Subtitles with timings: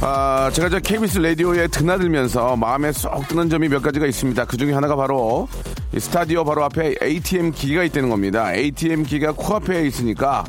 [0.00, 4.44] 아, 제가 저 KBS 라디오에 드나들면서 마음에 쏙 드는 점이 몇 가지가 있습니다.
[4.44, 5.48] 그 중에 하나가 바로
[5.92, 8.54] 이 스타디오 바로 앞에 ATM 기가 있다는 겁니다.
[8.54, 10.44] ATM 기가 코앞에 있으니까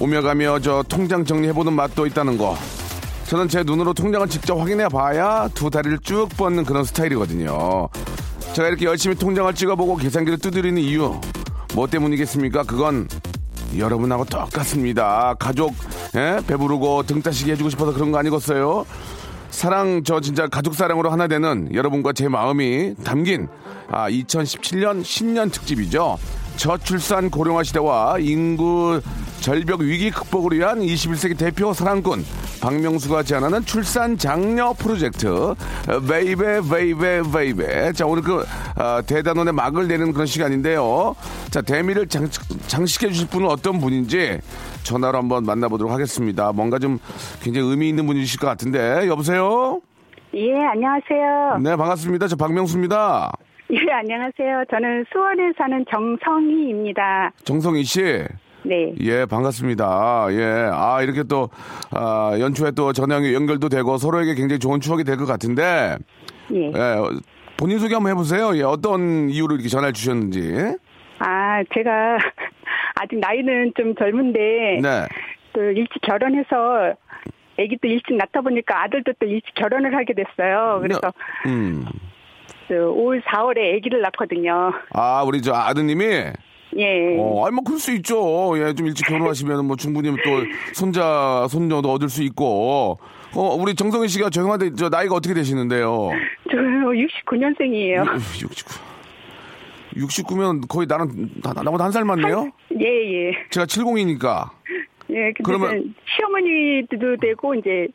[0.00, 2.56] 오며 가며 저 통장 정리해보는 맛도 있다는 거.
[3.26, 7.88] 저는 제 눈으로 통장을 직접 확인해 봐야 두 다리를 쭉 뻗는 그런 스타일이거든요.
[8.54, 11.20] 제가 이렇게 열심히 통장을 찍어보고 계산기를 두드리는 이유
[11.74, 12.62] 뭐 때문이겠습니까?
[12.62, 13.08] 그건
[13.76, 15.34] 여러분하고 똑같습니다.
[15.38, 15.74] 가족
[16.16, 16.40] 예?
[16.46, 18.84] 배부르고 등 따시게 해주고 싶어서 그런 거 아니겠어요?
[19.50, 23.48] 사랑 저 진짜 가족 사랑으로 하나 되는 여러분과 제 마음이 담긴
[23.90, 26.18] 아 2017년 신년 특집이죠.
[26.56, 29.00] 저출산 고령화 시대와 인구
[29.40, 32.22] 절벽 위기 극복을 위한 21세기 대표 사랑꾼
[32.60, 35.54] 박명수가 제안하는 출산 장려 프로젝트.
[36.08, 37.92] baby baby baby.
[37.92, 38.44] 자 오늘 그
[38.76, 41.16] 아, 대단원의 막을 내리는 그런 시간인데요.
[41.50, 42.28] 자 대미를 장,
[42.66, 44.40] 장식해 주실 분은 어떤 분인지
[44.82, 46.52] 전화로 한번 만나보도록 하겠습니다.
[46.52, 46.98] 뭔가 좀
[47.42, 49.06] 굉장히 의미 있는 분이실 것 같은데.
[49.08, 49.80] 여보세요?
[50.34, 51.58] 예, 안녕하세요.
[51.62, 52.28] 네 반갑습니다.
[52.28, 53.32] 저 박명수입니다.
[53.72, 54.64] 예, 안녕하세요.
[54.70, 57.32] 저는 수원에 사는 정성희입니다.
[57.44, 58.24] 정성희 씨
[58.62, 58.92] 네.
[59.00, 60.28] 예, 반갑습니다.
[60.32, 61.48] 예, 아, 이렇게 또,
[61.92, 65.96] 아, 연초에 또 전화기 연결도 되고 서로에게 굉장히 좋은 추억이 될 것 같은데,
[66.52, 66.66] 예.
[66.66, 66.96] 예,
[67.56, 68.56] 본인 소개 한번 해보세요.
[68.56, 70.54] 예, 어떤 이유로 이렇게 전화를 주셨는지.
[71.18, 72.18] 아, 제가
[73.00, 75.06] 아직 나이는 좀 젊은데 네.
[75.52, 76.94] 또 일찍 결혼해서
[77.58, 80.78] 아기도 일찍 낳다 보니까 아들도 또 일찍 결혼을 하게 됐어요.
[80.80, 81.00] 그래서
[81.46, 81.84] 음.
[82.68, 84.72] 그 5월, 4월에 아기를 낳거든요.
[84.94, 86.04] 아, 우리 저 아드님이,
[86.76, 87.16] 예.
[87.18, 88.52] 어, 아니, 뭐, 그럴 수 있죠.
[88.58, 90.30] 예, 좀 일찍 결혼하시면 뭐 충분히 또
[90.72, 92.98] 손자, 손녀도 얻을 수 있고.
[93.34, 96.10] 어, 우리 정성희 씨가 죄송한데, 저 나이가 어떻게 되시는데요?
[96.50, 98.04] 저 69년생이에요.
[98.40, 98.90] 69.
[99.96, 101.08] 69면 거의 나랑,
[101.42, 102.50] 나, 나보다 한 살 많네요?
[102.80, 103.32] 예, 예.
[103.50, 104.50] 제가 70이니까.
[105.10, 107.88] 예, 그러면- 시어머니도 되고 이제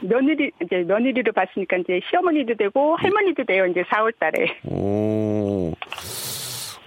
[0.00, 3.64] 며느리 이제 며느리로 봤으니까 이제 시어머니도 되고 할머니도 돼요.
[3.66, 4.46] 이제 4월 달에.
[4.64, 5.72] 오.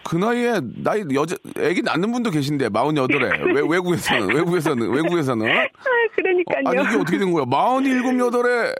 [0.07, 5.67] 그 나이에 나이 여자 애기 낳는 분도 계신데 48에 외, 외국에서는 외국에서는 외국에서는 아,
[6.15, 6.63] 그러니까요.
[6.65, 7.43] 아니 이게 어떻게 된 거야?
[7.45, 8.75] 47, 8에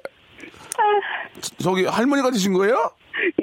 [1.58, 2.92] 저기 할머니가 되신 거예요?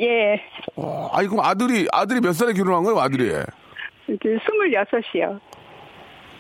[0.00, 0.41] 예.
[0.77, 2.99] 어, 아니 그럼 아들이 아들이 몇 살에 결혼한 거예요?
[3.00, 3.25] 아들이
[4.09, 5.39] 이제 26이요.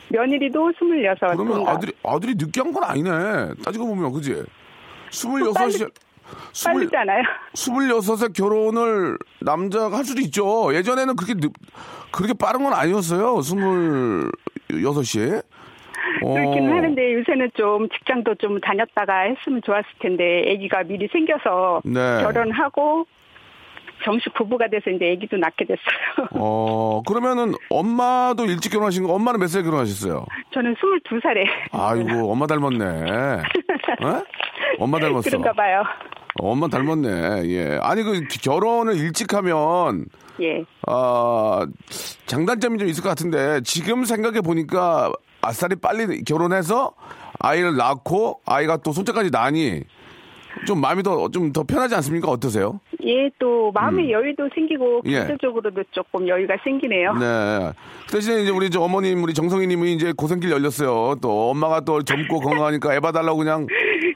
[0.08, 1.18] 며느리도 26.
[1.36, 1.68] 그러면.
[1.68, 3.10] 아들이 아들이 늦게 한 건 아니네.
[3.62, 4.42] 따지고 보면 그지?
[5.10, 5.54] 26이
[6.64, 7.22] 빠르잖아요.
[7.54, 10.74] 26에 결혼을 남자가 할 수도 있죠.
[10.74, 11.52] 예전에는 그렇게 늦,
[12.10, 13.36] 그렇게 빠른 건 아니었어요.
[14.70, 15.42] 26시에.
[16.20, 22.22] 그렇긴 하는데 요새는 좀 직장도 좀 다녔다가 했으면 좋았을 텐데 아기가 미리 생겨서 네.
[22.22, 23.06] 결혼하고
[24.04, 26.28] 정식 부부가 돼서 이제 아기도 낳게 됐어요.
[26.38, 30.26] 어, 그러면은 엄마도 일찍 결혼하신 거, 엄마는 몇 살에 결혼하셨어요?
[30.52, 31.46] 저는 22살에.
[31.72, 32.84] 아이고, 엄마 닮았네.
[32.84, 33.42] 에?
[34.78, 35.22] 엄마 닮았어.
[35.28, 35.82] 그런가 봐요.
[36.40, 37.48] 어, 엄마 닮았네.
[37.48, 37.78] 예.
[37.82, 40.06] 아니, 그 결혼을 일찍 하면,
[40.40, 40.64] 예.
[40.86, 41.66] 아,
[42.26, 46.92] 장단점이 좀 있을 것 같은데, 지금 생각해 보니까 아싸리 빨리 결혼해서
[47.38, 49.82] 아이를 낳고 아이가 또 손자까지 나니,
[50.66, 52.28] 좀 마음이 더, 좀 더 편하지 않습니까?
[52.30, 52.80] 어떠세요?
[53.04, 55.18] 예, 또 마음의 여유도 생기고 예.
[55.20, 57.12] 경제적으로도 조금 여유가 생기네요.
[57.14, 57.72] 네.
[58.06, 61.16] 그 대신에 이제 우리 저 어머님, 우리 정성희님이 이제 고생길 열렸어요.
[61.20, 63.66] 또 엄마가 또 젊고 건강하니까 애 봐달라고 그냥,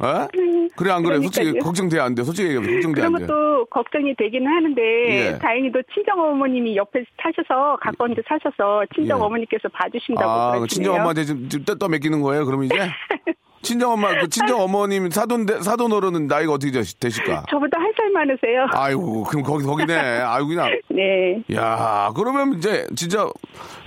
[0.02, 0.68] 에?
[0.76, 1.16] 그래, 안 그래?
[1.16, 1.64] 솔직히 그러니까요.
[1.64, 2.22] 걱정돼, 안 돼?
[2.24, 3.26] 솔직히 얘기하면 걱정돼, 안 그런 돼?
[3.26, 5.38] 것도 걱정이 되긴 하는데 예.
[5.38, 9.22] 다행히도 친정 어머님이 옆에 타셔서 가까운 데 사셔서 친정 예.
[9.22, 10.66] 어머니께서 봐주신다고 아, 그러시네요.
[10.68, 12.74] 친정 엄마한테 지금, 지금 떼떠 맡기는 거예요, 그럼 이제?
[13.62, 17.44] 친정 엄마, 그 친정 어머님 사돈 사돈 어른은 나이가 어떻게 되실까?
[17.50, 18.66] 저보다 한 살 많으세요.
[18.70, 19.94] 아이고, 그럼 거기 거기네.
[19.96, 20.70] 아이고 그냥.
[20.88, 21.42] 네.
[21.54, 23.26] 야, 그러면 이제 진짜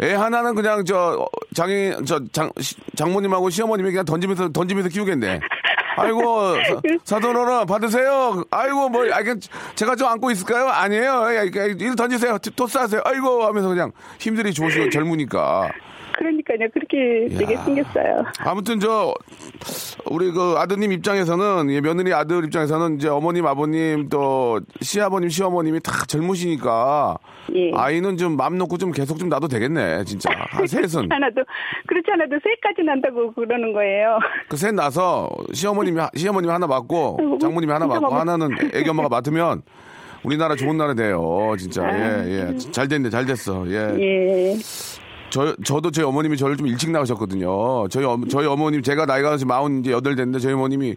[0.01, 2.51] 애 하나는 그냥 저 장애 저장
[2.95, 5.39] 장모님하고 시어머님이 그냥 던지면서 던지면서 키우겠네.
[5.97, 6.55] 아이고
[7.03, 8.43] 사, 돈 어른 받으세요.
[8.51, 9.39] 아이고 뭐 아, 그
[9.75, 10.67] 제가 좀 안고 있을까요?
[10.67, 11.25] 아니에요.
[11.79, 12.37] 이거 던지세요.
[12.55, 13.01] 토스 하세요.
[13.05, 15.69] 아이고 하면서 그냥 힘들이 좋으시고 젊으니까.
[16.17, 16.69] 그러니까요.
[16.73, 17.63] 그렇게 되게 야.
[17.63, 18.23] 생겼어요.
[18.39, 19.13] 아무튼 저
[20.09, 25.91] 우리 그 아드님 입장에서는 예, 며느리 아들 입장에서는 이제 어머님 아버님 또 시아버님 시어머님이 다
[26.07, 27.17] 젊으시니까
[27.55, 27.71] 예.
[27.75, 31.43] 아이는 좀 마음 놓고 좀 계속 좀 놔도 되겠네 진짜 한 셋은 하나도
[31.87, 34.19] 그렇지 않아도 셋까지 난다고 그러는 거예요.
[34.49, 39.61] 그 셋 나서 시어머님이 하- 시어머님이 하나 아이고, 장모님이 하나 마음- 하나는 애기 엄마가 맡으면
[40.23, 44.55] 우리나라 좋은 나라 돼요 진짜 예예 잘 됐네 잘 됐어 예 예.
[45.31, 47.87] 저, 저도 저희 어머님이 저를 좀 일찍 낳으셨거든요.
[47.89, 50.95] 저희, 어, 저희 어머님, 제가 나이가 지금 마흔 이제 여덟 됐는데 저희 어머님이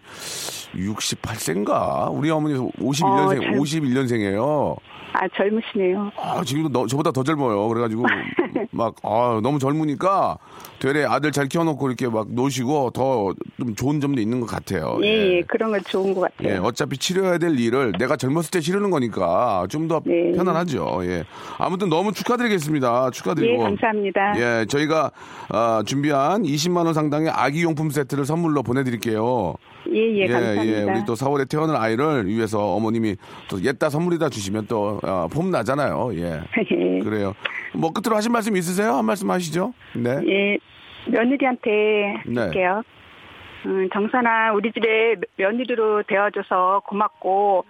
[0.75, 2.09] 68세인가?
[2.11, 4.75] 우리 어머니 51년생, 어, 잘- 51년생이에요.
[5.17, 6.11] 아 젊으시네요.
[6.17, 7.67] 아, 지금도 너- 저보다 더 젊어요.
[7.69, 8.03] 그래가지고
[8.71, 10.37] 막, 아, 너무 젊으니까
[10.79, 14.97] 되레 아들 잘 키워놓고 이렇게 막 노시고 더 좀 좋은 점도 있는 것 같아요.
[15.03, 16.53] 예, 예, 그런 건 좋은 것 같아요.
[16.55, 20.33] 예, 어차피 치료해야 될 일을 내가 젊었을 때 치르는 거니까 좀더 네.
[20.33, 20.99] 편안하죠.
[21.03, 21.23] 예.
[21.57, 23.11] 아무튼 너무 축하드리겠습니다.
[23.11, 23.53] 축하드리고.
[23.53, 24.33] 예, 감사합니다.
[24.37, 25.11] 예, 저희가
[25.49, 29.53] 아, 준비한 20만 원 상당의 아기 용품 세트를 선물로 보내드릴게요.
[29.93, 30.65] 예, 예, 감사합니다.
[30.79, 33.15] 예, 우리 또 4월에 태어날 아이를 위해서 어머님이
[33.49, 36.11] 또 옛다 선물이다 주시면 또 어, 폼 나잖아요.
[36.15, 36.41] 예.
[36.71, 36.99] 예.
[36.99, 37.33] 그래요.
[37.73, 38.93] 뭐 끝으로 하실 말씀 있으세요?
[38.93, 39.73] 한 말씀 하시죠.
[39.95, 40.19] 네.
[40.27, 40.57] 예,
[41.07, 42.41] 며느리한테 네.
[42.41, 42.83] 할게요.
[43.65, 47.65] 음, 정선아, 우리 집에 며느리로 되어줘서 고맙고,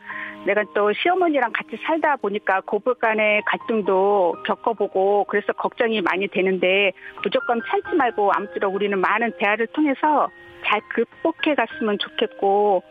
[0.45, 6.91] 내가 또 시어머니랑 같이 살다 보니까 고부 간의 갈등도 겪어보고, 그래서 걱정이 많이 되는데,
[7.23, 10.29] 무조건 참지 말고, 아무쪼록 우리는 많은 대화를 통해서
[10.65, 12.83] 잘 극복해 갔으면 좋겠고,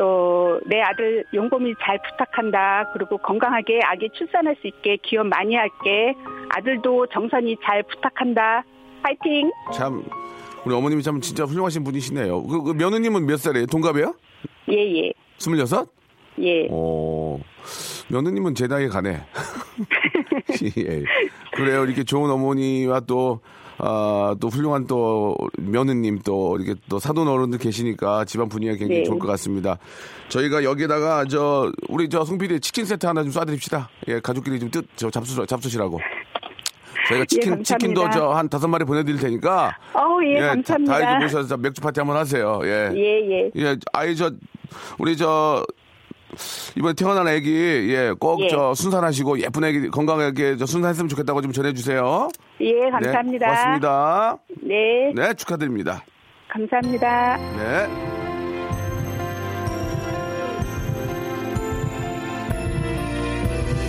[0.00, 2.90] 또, 내 아들 용범이 잘 부탁한다.
[2.94, 6.14] 그리고 건강하게 아기 출산할 수 있게 기원 많이 할게.
[6.48, 8.64] 아들도 정선이 잘 부탁한다.
[9.02, 9.50] 파이팅!
[9.74, 10.02] 참
[10.64, 12.42] 우리 어머님이 참 진짜 훌륭하신 분이시네요.
[12.44, 13.66] 그, 그 며느님은 몇 살이에요?
[13.66, 14.14] 동갑이에요?
[14.72, 15.92] 예, 예, 26?
[16.40, 16.66] 예.
[16.70, 17.38] 오,
[18.10, 19.20] 며느님은 제 나이에 가네.
[20.78, 21.04] 예.
[21.52, 21.84] 그래요.
[21.84, 23.40] 이렇게 좋은 어머니와 또,
[23.82, 29.04] 아, 또 훌륭한 또 며느님 또 이렇게 또 사돈 어른들 계시니까 집안 분위기가 굉장히 네.
[29.04, 29.78] 좋을 것 같습니다.
[30.28, 33.86] 저희가 여기다가 저, 우리 저 송PD 치킨 세트 하나 좀 쏴드립시다.
[34.08, 35.98] 예, 가족끼리 좀 뜻, 저 잡수, 잡수시라고.
[37.08, 37.62] 저희가 치킨, 예.
[37.62, 39.74] 치킨도 저 한 다섯 마리 보내드릴 테니까.
[39.94, 40.98] 어우, 예, 다- 감사합니다.
[41.00, 42.60] 다 이제 모셔서 맥주 파티 한번 하세요.
[42.64, 42.92] 예.
[42.94, 43.50] 예, 예.
[43.56, 44.30] 예, 아이 저
[44.98, 45.64] 우리 저
[46.76, 47.50] 이번에 태어난 아기
[47.92, 48.48] 예, 꼭 예.
[48.48, 52.28] 저 순산하시고 예쁜 아기 건강하게 저 순산했으면 좋겠다고 좀 전해 주세요.
[52.60, 53.46] 예, 감사합니다.
[53.46, 54.38] 네, 고맙습니다.
[54.62, 56.04] 네, 네, 축하드립니다.
[56.48, 57.36] 감사합니다.
[57.36, 58.20] 네.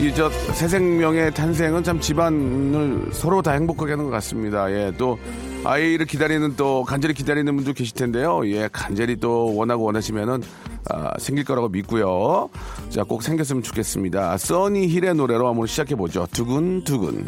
[0.02, 4.72] 이저 새 생명의 탄생은 참 집안을 서로 다 행복하게 하는 것 같습니다.
[4.72, 5.20] 예, 또
[5.64, 8.42] 아이를 기다리는 또 간절히 기다리는 분도 계실 텐데요.
[8.46, 10.42] 예, 간절히 또 원하고 원하시면은
[10.90, 12.50] 아, 생길 거라고 믿고요.
[12.90, 14.38] 자, 꼭 생겼으면 좋겠습니다.
[14.38, 16.28] 써니 힐의 노래로 한번 시작해 보죠.
[16.32, 17.28] 두근두근.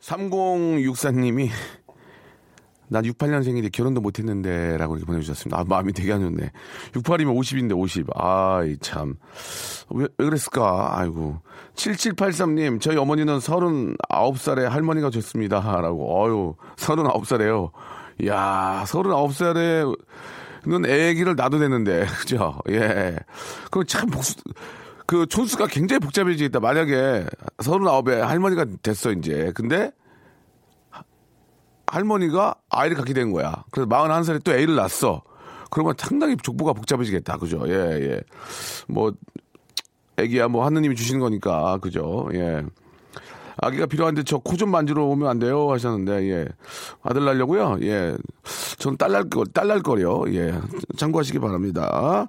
[0.00, 1.48] 3064님이
[2.88, 5.58] 난 68년생인데 결혼도 못했는데 라고 이렇게 보내주셨습니다.
[5.58, 6.50] 아, 마음이 되게 안 좋네.
[6.92, 8.06] 68이면 50인데 50.
[8.14, 9.16] 아이, 참.
[9.90, 10.98] 왜, 왜 그랬을까?
[10.98, 11.40] 아이고.
[11.74, 15.60] 7783님, 저희 어머니는 39살에 할머니가 됐습니다.
[15.80, 16.24] 라고.
[16.24, 17.70] 어유 39살에요.
[18.20, 19.96] 이야, 39살에
[20.66, 22.58] 는 애기를 놔도 되는데, 그죠?
[22.70, 23.18] 예.
[23.70, 24.34] 그럼 참 복수,
[25.06, 26.58] 그 촌수가 굉장히 복잡해지겠다.
[26.60, 27.26] 만약에
[27.58, 29.52] 39에 할머니가 됐어, 이제.
[29.54, 29.92] 근데
[31.94, 33.64] 할머니가 아이를 갖게 된 거야.
[33.70, 35.22] 그래서 41살에 또 애를 낳았어.
[35.70, 37.36] 그러면 상당히 족보가 복잡해지겠다.
[37.38, 37.62] 그죠?
[37.66, 38.20] 예, 예.
[38.86, 39.12] 뭐,
[40.16, 41.78] 애기야 뭐 하느님이 주시는 거니까.
[41.78, 42.28] 그죠?
[42.34, 42.62] 예.
[43.56, 46.48] 아기가 필요한데 저 코 좀 만지러 오면 안 돼요 하셨는데 예
[47.04, 48.16] 아들 낳으려고요 예
[48.78, 50.52] 저는 딸날 거 딸날 거요 예
[50.96, 52.26] 참고하시기 바랍니다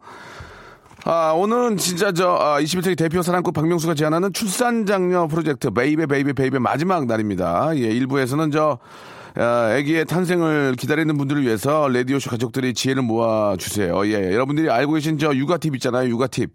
[1.03, 6.33] 아 오늘은 진짜 저 아, 21세기 대표 사랑꾼 박명수가 제안하는 출산 장려 프로젝트 baby baby
[6.33, 8.77] baby 마지막 날입니다 예 일부에서는 저
[9.37, 14.05] 아, 아기의 탄생을 기다리는 분들을 위해서 라디오쇼 가족들이 지혜를 모아 주세요.
[14.07, 16.09] 예, 여러분들이 알고 계신 저 육아 팁 있잖아요.
[16.09, 16.51] 육아 팁.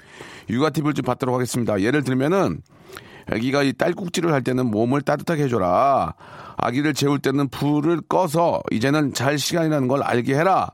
[0.49, 1.81] 육아 팁을 좀 받도록 하겠습니다.
[1.83, 2.63] 예를 들면은
[3.31, 6.15] 아기가 이 딸꾹질을 할 때는 몸을 따뜻하게 해줘라.
[6.57, 10.71] 아기를 재울 때는 불을 꺼서 이제는 잘 시간이라는 걸 알게 해라.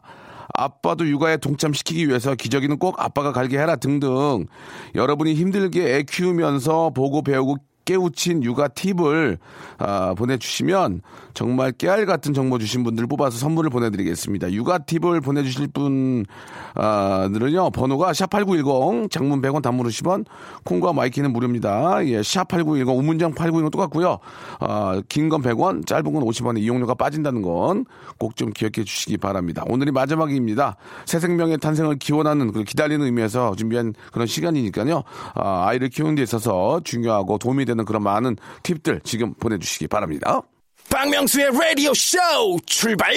[0.55, 4.47] 아빠도 육아에 동참시키기 위해서 기저귀는 꼭 아빠가 갈게 해라 등등
[4.95, 9.39] 여러분이 힘들게 애 키우면서 보고 배우고 깨우친 육아 팁을
[9.79, 11.01] 아, 보내주시면
[11.33, 14.53] 정말 깨알 같은 정보 주신 분들 뽑아서 선물을 보내드리겠습니다.
[14.53, 20.27] 육아 팁을 보내주실 분들은요 번호가 샵8910 장문 100원 단문 50원
[20.65, 22.05] 콩과 마이케이는 무료입니다.
[22.07, 24.19] 예, 샵8910 우물정 8910 똑같고요.
[24.61, 27.87] 아, 긴건 100원 짧은 건 50원에 이용료가 빠진다는 건
[28.19, 29.63] 꼭 좀 기억해 주시기 바랍니다.
[29.67, 30.77] 오늘이 마지막입니다.
[31.07, 35.03] 새 생명의 탄생을 기원하는 그 기다리는 의미에서 준비한 그런 시간이니까요.
[35.35, 40.41] 아, 아이를 키우는 데 있어서 중요하고 도움이 되는 그런 많은 팁들 지금 보내주시기 바랍니다.
[40.89, 42.19] 박명수의 라디오 쇼
[42.67, 43.13] 출발!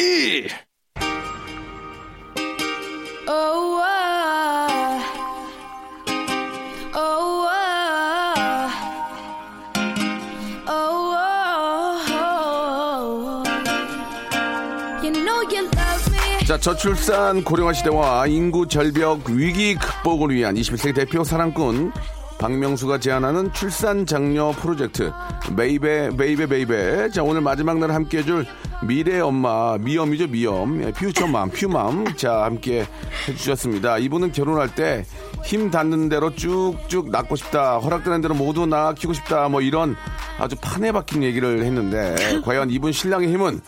[16.49, 21.91] 자, 저출산 고령화 시대와 인구 절벽 위기 극복을 위한 21세기 대표 사랑꾼
[22.39, 25.11] 박명수가 제안하는 출산 장려 프로젝트.
[25.55, 27.09] baby baby baby.
[27.11, 28.45] 자 오늘 마지막 날 함께 해 줄
[28.87, 30.81] 미래 엄마 미엄이죠 미엄.
[30.83, 32.15] 예, future mom 퓨mom.
[32.15, 32.85] 자 함께
[33.27, 33.97] 해주셨습니다.
[33.99, 35.03] 이분은 결혼할 때
[35.45, 37.77] 힘 닿는 대로 쭉쭉 낳고 싶다.
[37.79, 39.47] 허락되는 대로 모두 낳아 키우고 싶다.
[39.49, 39.95] 뭐 이런
[40.37, 43.61] 아주 판에 박힌 얘기를 했는데 과연 이분 신랑의 힘은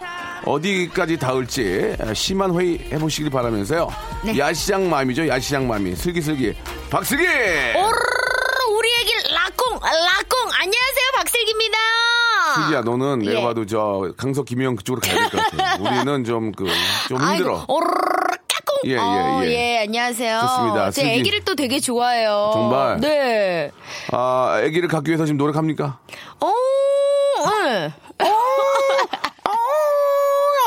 [0.46, 3.88] 어디까지 닿을지 심한 회의 해보시길 바라면서요.
[4.38, 5.96] 야시장 맘이죠 야시장 맘이.
[5.96, 6.54] 슬기슬기
[6.90, 7.24] 박슬기!
[7.26, 8.21] 애기
[9.82, 11.78] 라콩 안녕하세요 박슬기입니다.
[12.56, 13.44] 슬기야 너는 내가 예.
[13.44, 18.80] 봐도 저 강석 김영 그쪽으로 가야 될 것 같아 우리는 좀 그좀 힘들어 까꿍.
[18.86, 19.50] 예, 예, 어, 예.
[19.50, 20.40] 예, 안녕하세요.
[20.42, 20.92] 좋습니다.
[20.92, 21.20] 제 슬기.
[21.20, 22.52] 애기를 또 되게 좋아해요.
[22.54, 23.00] 정말?
[23.00, 23.72] 네.
[24.12, 25.98] 아 아기를 갖기 위해서 지금 노력합니까?
[26.40, 26.54] 어,
[27.48, 27.92] 응.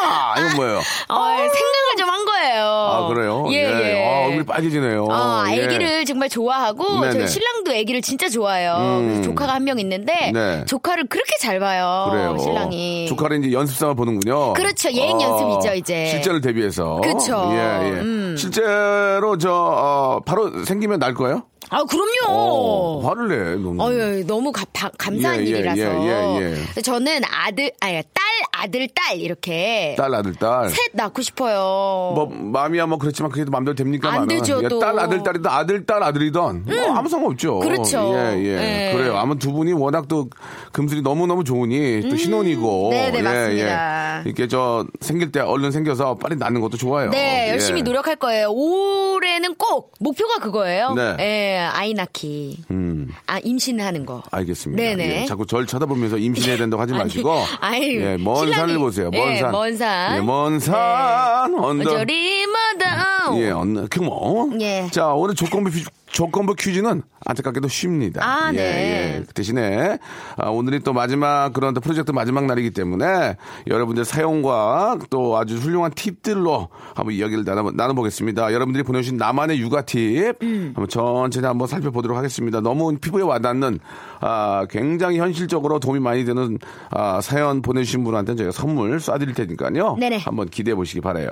[0.06, 0.78] 아 이건 뭐예요?
[0.78, 2.64] 어, 생각을 좀 한 거예요.
[2.66, 3.44] 아 그래요?
[3.50, 4.03] 예, 예.
[4.03, 5.04] 아, 얼굴이 빨개지네요.
[5.04, 5.64] 어, 예.
[5.64, 7.12] 아기를 정말 좋아하고 네네.
[7.12, 8.74] 저희 신랑도 아기를 진짜 좋아해요.
[8.78, 9.06] 음.
[9.06, 10.64] 그래서 조카가 한 명 있는데 네.
[10.66, 12.08] 조카를 그렇게 잘 봐요.
[12.10, 12.36] 그래요.
[12.38, 13.06] 신랑이.
[13.08, 14.52] 조카를 이제 연습생을 보는군요.
[14.52, 14.92] 그렇죠.
[14.92, 16.06] 예행 연습이죠, 이제.
[16.06, 17.00] 실제를 대비해서.
[17.02, 17.48] 그쵸.
[17.52, 17.90] 예, 예.
[18.00, 18.36] 음.
[18.38, 21.44] 실제로 저 어, 바로 생기면 날 거예요?
[21.70, 22.10] 아, 그럼요.
[22.28, 23.56] 어, 화를 내.
[23.62, 23.82] 너무.
[23.82, 25.80] 어유 너무 가- 바- 감사한 예, 예, 일이라서.
[25.80, 26.50] 예, 예, 예.
[26.72, 28.23] 그래서 저는 아들, 아니 딸,
[28.64, 30.68] 아들, 딸 이렇게 딸 아들 딸.
[30.70, 32.12] 셋 낳고 싶어요.
[32.14, 34.10] 뭐 마음이야 뭐 그렇지만 그게 마음대로 됩니까?
[34.12, 34.78] 안 되죠, 또.
[34.78, 37.58] 딸 아들 딸이든 아들 딸 아들이든 뭐 아무 상관없죠.
[37.60, 38.12] 그렇죠.
[38.14, 38.56] 예, 예.
[38.56, 38.92] 네.
[38.96, 39.16] 그래요.
[39.16, 40.28] 아무 두 분이 워낙 또
[40.72, 42.88] 금슬이 너무 너무 좋으니 또 신혼이고.
[42.88, 42.90] 음.
[42.90, 44.18] 네네, 예, 맞습니다.
[44.18, 44.22] 예.
[44.24, 47.10] 이렇게 저 생길 때 얼른 생겨서 빨리 낳는 것도 좋아요.
[47.10, 47.50] 네, 예.
[47.52, 48.48] 열심히 노력할 거예요.
[48.50, 50.94] 올해는 꼭 목표가 그거예요.
[50.94, 51.16] 네.
[51.20, 52.64] 예, 아이 낳기.
[52.70, 53.08] 음.
[53.26, 54.22] 아, 임신하는 거.
[54.30, 54.82] 알겠습니다.
[54.82, 55.22] 네네.
[55.22, 57.32] 예, 자꾸 절 쳐다보면서 임신해야 된다고 하지 아니, 마시고.
[57.60, 59.10] 아유, 예, 먼 신랑이- 산을 보세요.
[59.10, 59.52] 먼 예, 산.
[59.52, 60.16] 먼 산.
[60.16, 61.54] 예, 먼 산.
[61.54, 61.90] 언더.
[61.90, 63.36] 저리마다.
[63.36, 64.50] 예, 언, 그뭐.
[64.60, 64.88] 예.
[64.90, 68.20] 자, 오늘 조건부, 퀴- 조건부 퀴즈는 안타깝게도 쉽니다.
[68.24, 69.16] 아, 예, 네.
[69.18, 69.22] 예.
[69.26, 69.98] 그 대신에,
[70.36, 75.92] 아, 오늘이 또 마지막 그런 또 프로젝트 마지막 날이기 때문에 여러분들 사용과 또 아주 훌륭한
[75.94, 78.52] 팁들로 한번 이야기를 나눠, 나눠보겠습니다.
[78.52, 80.72] 여러분들이 보내주신 나만의 육아 팁 음.
[80.74, 82.60] 한번 천천히 한번 살펴보도록 하겠습니다.
[82.60, 83.78] 너무 피부에 와닿는
[84.20, 86.58] 아, 굉장히 현실적으로 도움이 많이 되는
[86.90, 89.96] 아, 사연 보내주신 분한테는 저희가 선물 쏴드릴 테니까요.
[89.98, 90.18] 네네.
[90.18, 91.28] 한번 기대해 보시기 바래요.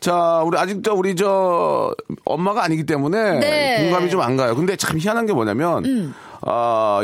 [0.00, 3.78] 자, 우리 아직 저 우리 저 엄마가 아니기 때문에 네.
[3.78, 3.90] 음.
[3.90, 4.54] 공감이 좀 안 가요.
[4.54, 7.00] 근데 참 희한 한 게 뭐냐면 아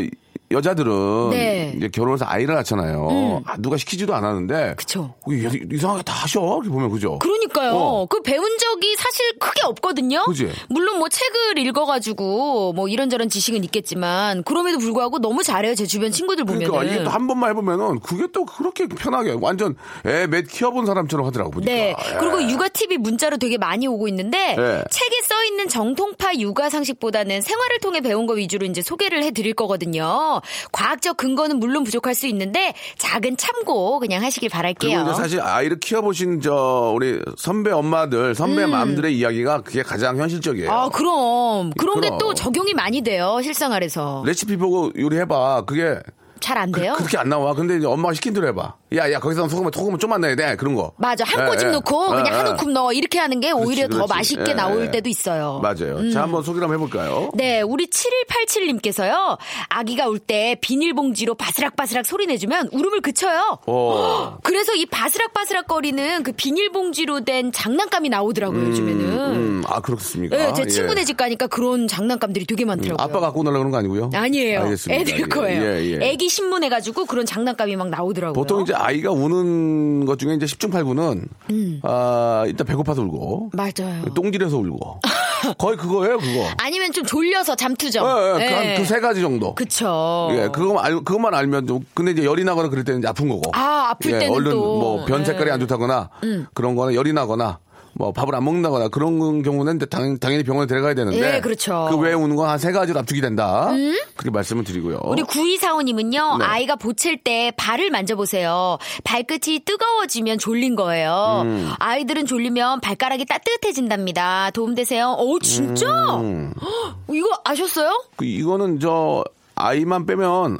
[0.51, 1.75] 여자들은 네.
[1.77, 3.43] 이제 결혼해서 아이를 낳잖아요.
[3.45, 5.15] 아, 누가 시키지도 않았는데 그쵸.
[5.29, 6.41] 이- 이상하게 다 하셔.
[6.41, 7.19] 이렇게 보면 그죠?
[7.19, 7.73] 그러니까요.
[7.75, 8.07] 어.
[8.07, 10.25] 그 배운 적이 사실 크게 없거든요.
[10.25, 10.51] 그지?
[10.71, 15.75] 물론 뭐 책을 읽어가지고 뭐 이런저런 지식은 있겠지만 그럼에도 불구하고 너무 잘해요.
[15.75, 16.67] 제 주변 친구들 보면은.
[16.71, 19.75] 그러니까 이게 또 한 번만 해보면은 그게 또 그렇게 편하게 완전
[20.07, 21.73] 애몇 키워본 사람처럼 하더라고 보니까.
[21.73, 21.89] 네.
[21.99, 22.17] 예.
[22.19, 24.83] 그리고 육아 팁이 문자로 되게 많이 오고 있는데 네.
[24.91, 29.55] 책에 써 있는 정통파 육아 상식보다는 생활을 통해 배운 거 위주로 이제 소개를 해 드릴
[29.55, 30.38] 거거든요.
[30.73, 35.15] 과학적 근거는 물론 부족할 수 있는데 작은 참고 그냥 하시길 바랄게요.
[35.15, 40.69] 사실 아이를 키워보신 저 우리 선배 엄마들, 선배 맘들의 이야기가 그게 가장 현실적이에요.
[40.69, 40.73] 음.
[40.73, 41.71] 아, 그럼.
[41.79, 42.11] 그런 게.
[42.19, 43.39] 또 적용이 많이 돼요.
[43.43, 44.23] 실생활에서.
[44.27, 45.63] 레시피 보고 요리해봐.
[45.67, 45.99] 그게
[46.41, 46.95] 잘 안 돼요?
[46.97, 47.55] 그, 렇게안 나와.
[47.55, 48.75] 근데 이제 엄마가 시킨 대로 해봐.
[48.97, 50.57] 야, 야, 거기서 소금을, 소금을 좀만 넣어야 돼.
[50.57, 50.93] 그런 거.
[50.97, 51.25] 맞아.
[51.25, 51.73] 한 예, 꼬집 예.
[51.73, 52.51] 넣고 그냥 예, 한 예.
[52.51, 52.93] 움큼 넣어.
[52.93, 54.13] 이렇게 하는 게 오히려 더 그렇지.
[54.15, 54.91] 맛있게 예, 나올 예.
[54.91, 55.61] 때도 있어요.
[55.63, 56.11] 맞아요.
[56.11, 57.31] 자, 한번 소개를 한번 해볼까요?
[57.35, 59.39] 네, 우리 7187님께서요.
[59.69, 63.59] 아기가 울 때 비닐봉지로 바스락바스락 소리 내주면 울음을 그쳐요.
[63.67, 64.37] 어.
[64.45, 69.05] 그래서 이 바스락바스락 거리는 그 비닐봉지로 된 장난감이 나오더라고요, 요즘에는.
[69.09, 70.37] 음, 아, 그렇습니까?
[70.37, 70.67] 네, 제 예.
[70.67, 73.03] 친구네 집 가니까 그런 장난감들이 되게 많더라고요.
[73.03, 74.11] 아빠 갖고 오려고 그런 거 아니고요?
[74.13, 74.63] 아니에요.
[74.63, 75.01] 알겠습니다.
[75.01, 76.03] 애들 예, 거예요.
[76.03, 78.35] 애기 아기 신문 해 가지고 그런 장난감이 막 나오더라고요.
[78.35, 81.81] 보통 이제 아이가 우는 것 중에 이제 10중 8구는 음.
[81.83, 84.05] 아, 일단 배고파서 울고 맞아요.
[84.15, 85.01] 똥질해서 울고
[85.57, 86.45] 거의 그거예요, 그거.
[86.59, 88.05] 아니면 좀 졸려서 잠투정.
[88.41, 88.77] 예, 예, 예.
[88.79, 89.55] 그세 가지 정도.
[89.55, 90.29] 그쵸.
[90.33, 93.51] 예, 그거만 알, 그것만 알면 좀 근데 이제 열이 나거나 그럴 때는 이제 아픈 거고.
[93.55, 94.79] 아, 아플 때는 얼른 또.
[94.79, 95.53] 뭐 변 색깔이 예.
[95.55, 96.11] 안 좋다거나
[96.53, 97.59] 그런 거나 열이 나거나
[97.99, 101.89] 뭐 밥을 안 먹는다거나 그런 경우는 당, 당연히 병원에 데려가야 되는데 예, 그렇죠.
[101.91, 103.71] 그 외에 우는 건 한 세 가지로 압축이 된다.
[104.17, 105.01] 그렇게 말씀을 드리고요.
[105.05, 106.45] 우리 구이사오님은요, 네.
[106.45, 108.79] 아이가 보칠 때 발을 만져보세요.
[109.05, 111.43] 발끝이 뜨거워지면 졸린 거예요.
[111.45, 111.71] 음.
[111.79, 114.51] 아이들은 졸리면 발가락이 따뜻해진답니다.
[114.53, 115.17] 도움 되세요?
[115.19, 115.87] 오, 진짜?
[116.21, 116.53] 음.
[116.61, 118.03] 헉, 이거 아셨어요?
[118.17, 119.25] 그 이거는 저
[119.59, 120.59] 아이만 빼면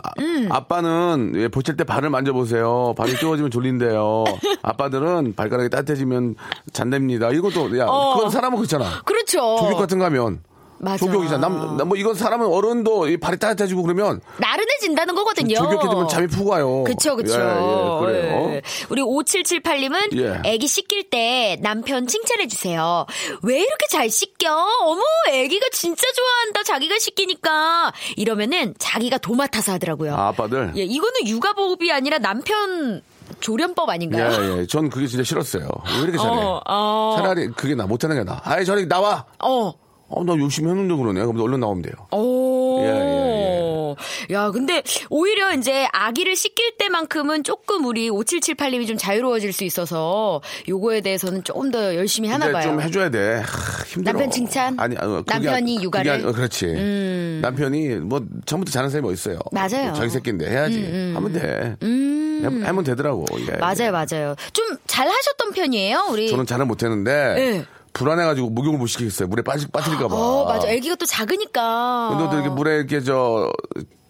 [0.51, 2.95] 아, 빠는 예, 보칠 때 발을 만져보세요.
[2.97, 4.25] 발이 뜨거워지면 졸린대요.
[4.63, 6.35] 아빠들은 발가락이 따뜻해지면
[6.73, 7.31] 잔답니다.
[7.31, 9.03] 이것도 야 그건 사람은 그렇잖아.
[9.05, 9.57] 그렇죠.
[9.59, 10.41] 조교 같은 거 하면
[10.81, 11.05] 맞아.
[11.05, 11.39] 조교이잖아.
[11.49, 15.57] 남, 남- 뭐 이건 사람은 어른도 이 발이 따뜻해지고 그러면 나른해진다는 거거든요.
[15.57, 16.85] 조교께 되면 잠이 푹 와요.
[16.85, 17.35] 그쵸, 그쵸.
[17.35, 18.51] 예, 예, 그래요.
[18.55, 18.63] 예.
[18.89, 20.41] 우리 5778님은 예.
[20.45, 23.07] 애기 씻길 때 남편 칭찬해주세요.
[23.43, 24.49] 왜 이렇게 잘 씻겨?
[24.83, 26.63] 어머, 애기가 진짜 좋아한다.
[26.63, 27.93] 자기가 씻기니까.
[28.17, 30.15] 이러면은 자기가 도맡아서 하더라고요.
[30.15, 30.73] 아, 아빠들.
[30.77, 33.03] 예, 이거는 육아보험이 아니라 남편
[33.41, 34.31] 조련법 아닌가요?
[34.43, 34.67] 예, 예.
[34.67, 35.69] 전 그게 진짜 싫었어요.
[35.97, 36.31] 왜 이렇게 잘해?
[36.31, 37.15] 어, 어.
[37.19, 38.41] 차라리 그게 나 못하는 게 나.
[38.45, 39.27] 아이 저리 나와.
[39.43, 39.73] 어.
[40.09, 41.21] 어, 나 열심히 했는데 그러네.
[41.21, 41.95] 그럼 얼른 나오면 돼요.
[42.13, 42.81] 오.
[42.83, 50.41] 예, 야, 근데 오히려 이제 아기를 씻길 때만큼은 조금 우리 5778님이 좀 자유로워질 수 있어서
[50.69, 52.63] 요거에 대해서는 조금 더 열심히 하나 봐요.
[52.63, 53.43] 좀 해줘야 돼.
[53.45, 54.13] 하, 힘들어.
[54.13, 54.79] 남편 칭찬?
[54.79, 56.13] 아니, 어, 그게 남편이 육아를?
[56.13, 56.17] 음.
[56.19, 57.41] 그게 어, 그렇지.
[57.43, 59.39] 남편이 뭐 처음부터 잘하는 사람이 어딨어요.
[59.53, 59.91] 맞아요.
[59.91, 61.13] 음, 자기 새끼인데 해야지.
[61.15, 61.77] 하면 돼.
[61.83, 63.25] 해- 하면 되더라고.
[63.41, 63.57] 예.
[63.57, 64.35] 맞아요, 맞아요.
[64.53, 66.29] 좀 잘 하셨던 편이에요, 우리.
[66.29, 67.65] 저는 잘은 못했는데 네.
[67.99, 69.29] 불안해가지고 목욕을 못 시키겠어요.
[69.29, 70.15] 물에 빠지, 빠뜨릴까봐.
[70.15, 70.69] 어, 맞아.
[70.69, 72.11] 아기가 또 작으니까.
[72.11, 73.51] 근데 또 이렇게 물에 이렇게 저,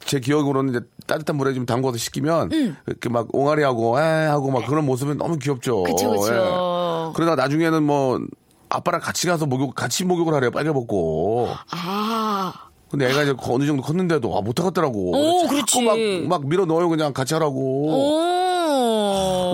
[0.04, 2.50] 제 기억으로는 이제 따뜻한 물에 좀 담궈서 씻기면
[2.87, 5.85] 이렇게 막 옹알이 하고 에 하고 막 그런 모습이 너무 귀엽죠.
[5.87, 5.92] 네.
[5.92, 6.35] 그쵸, 그쵸.
[6.35, 7.12] 예.
[7.14, 8.21] 그러다 나중에는 뭐
[8.68, 10.50] 아빠랑 같이 가서 목욕 같이 목욕을 하래요.
[10.50, 11.49] 빨개 벗고.
[11.71, 12.52] 아.
[12.90, 15.12] 근데 애가 이제 어느 정도 컸는데도 아, 못하겠더라고.
[15.12, 15.83] 오, 그렇지.
[15.83, 15.97] 막,
[16.28, 16.88] 막 밀어 넣어요.
[16.88, 17.57] 그냥 같이 하라고.
[17.88, 18.57] 오.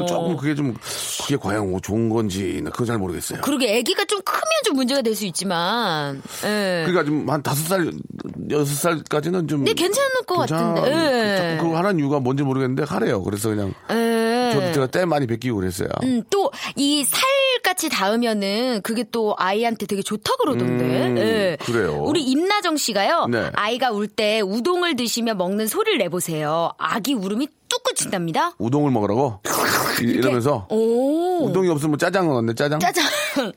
[0.07, 0.75] 조금 그게 좀
[1.23, 3.41] 그게 과연 뭐 좋은 건지 그건 잘 모르겠어요.
[3.43, 6.21] 그러게 아기가 좀 크면 좀 문제가 될 수 있지만.
[6.45, 6.85] 예.
[6.87, 7.91] 그러니까 좀 한 다섯 살
[8.50, 10.75] 여섯 살까지는 좀 네, 괜찮을 것 괜찮아.
[10.75, 11.54] 같은데.
[11.54, 11.58] 예.
[11.61, 13.23] 그거 하는 이유가 뭔지 모르겠는데 하래요.
[13.23, 14.50] 그래서 그냥 예.
[14.52, 15.89] 저도 제가 때 많이 베끼고 그랬어요.
[16.02, 17.21] 음, 또, 이 살
[17.63, 20.85] 같이 닿으면은 그게 또 아이한테 되게 좋다 그러던데.
[20.85, 21.56] 음, 예.
[21.61, 22.02] 그래요.
[22.04, 23.26] 우리 임나정 씨가요.
[23.30, 23.50] 네.
[23.54, 26.73] 아이가 울 때 우동을 드시며 먹는 소리를 내보세요.
[26.78, 27.49] 아기 울음이
[27.82, 28.52] 뚝 그친답니다.
[28.58, 29.41] 우동을 먹으라고
[30.00, 31.45] 이- 이러면서 오.
[31.47, 32.54] 우동이 없으면 짜장은 어때?
[32.54, 32.78] 짜장?
[32.80, 33.04] 짜장.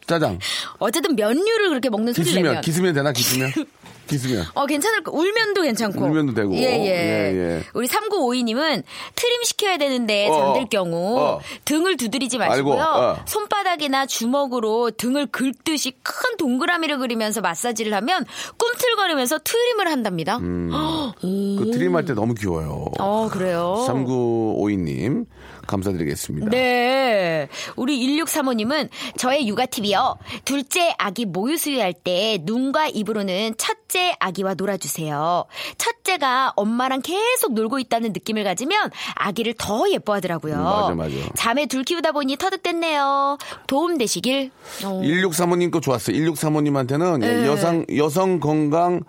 [0.05, 0.39] 짜장.
[0.79, 2.61] 어쨌든 면류를 그렇게 먹는 소리를 기스면 내면.
[2.61, 3.11] 기스면 되나?
[3.11, 3.51] 기스면?
[4.07, 4.45] 기스면.
[4.53, 5.11] 어, 괜찮을 거.
[5.11, 6.03] 울면도 괜찮고.
[6.03, 6.53] 울면도 되고.
[6.55, 6.85] 예, 예.
[6.85, 7.63] 예, 예.
[7.73, 8.83] 우리 3952님은
[9.15, 11.39] 트림 시켜야 되는데 어, 잠들 경우 어.
[11.65, 12.81] 등을 두드리지 마시고요.
[12.81, 13.17] 어.
[13.25, 18.25] 손바닥이나 주먹으로 등을 긁듯이 큰 동그라미를 그리면서 마사지를 하면
[18.57, 20.39] 꿈틀거리면서 트림을 한답니다.
[20.39, 22.85] 그 트림할 때 너무 귀여워요.
[22.99, 23.85] 어, 그래요.
[23.87, 25.25] 3952님
[25.67, 26.49] 감사드리겠습니다.
[26.49, 27.47] 네.
[27.75, 30.17] 우리 1635님은 저의 육아팁이요.
[30.45, 35.45] 둘째 아기 모유 수유할 때 눈과 입으로는 첫째 아기와 놀아주세요.
[35.77, 40.55] 첫째가 엄마랑 계속 놀고 있다는 느낌을 가지면 아기를 더 예뻐하더라고요.
[40.55, 41.15] 음, 맞아, 맞아.
[41.35, 43.37] 잠에 둘 키우다 보니 터득됐네요.
[43.67, 44.51] 도움 되시길.
[44.85, 45.01] 어.
[45.03, 46.17] 1635님 거 좋았어요.
[46.17, 47.47] 1635님한테는 예, 네.
[47.47, 49.01] 여성 여성 건강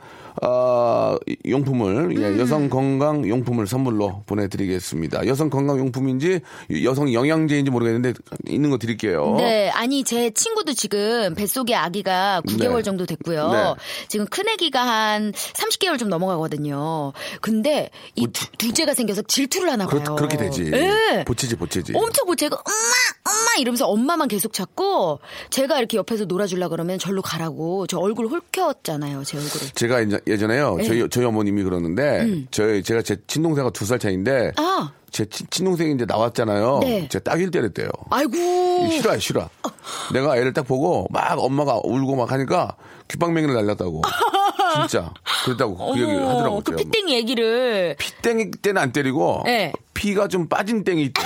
[0.43, 2.39] 어, 용품을 예, 음.
[2.39, 5.27] 여성 건강 용품을 선물로 보내드리겠습니다.
[5.27, 6.41] 여성 건강 용품인지
[6.85, 8.13] 여성 영양제인지 모르겠는데
[8.47, 9.35] 있는 거 드릴게요.
[9.39, 12.83] 네, 아니 제 친구도 지금 뱃속에 아기가 9개월 네.
[12.83, 13.51] 정도 됐고요.
[13.51, 13.75] 네.
[14.09, 17.13] 지금 큰 아기가 한 30개월 좀 넘어가거든요.
[17.41, 20.03] 근데 이 두- 둘째가 생겨서 질투를 하나 봐요.
[20.03, 20.71] 그렇, 그렇게 되지.
[20.71, 21.25] 네.
[21.25, 21.93] 보치지 보치지.
[21.97, 25.21] 엄청 보채고 엄마 엄마 이러면서 엄마만 계속 찾고
[25.51, 30.77] 제가 이렇게 옆에서 놀아주려 그러면 절로 가라고 저 얼굴 홀켰잖아요 제 얼굴을 제가 이제 예전에요.
[30.77, 30.85] 네.
[30.85, 32.47] 저희 저희 어머님이 그러는데 음.
[32.51, 36.81] 저희 제가 제 친동생과 두 살 차인데 아 제 친, 친동생이 이제 나왔잖아요.
[36.83, 37.09] 네.
[37.09, 37.89] 제가 딱일 때랬대요.
[38.11, 38.35] 아이고
[38.91, 39.49] 싫어요, 싫어.
[40.13, 42.77] 내가 애를 딱 보고 막 엄마가 울고 막 하니까
[43.09, 44.03] 귓방맹이를 날렸다고.
[44.87, 45.13] 진짜.
[45.47, 46.61] 그랬다고 그 얘기 어머, 하더라고요.
[46.63, 49.73] 그 피땡이 얘기를 피땡이 때는 안 때리고 네.
[49.95, 51.23] 피가 좀 빠진 땡이 있대.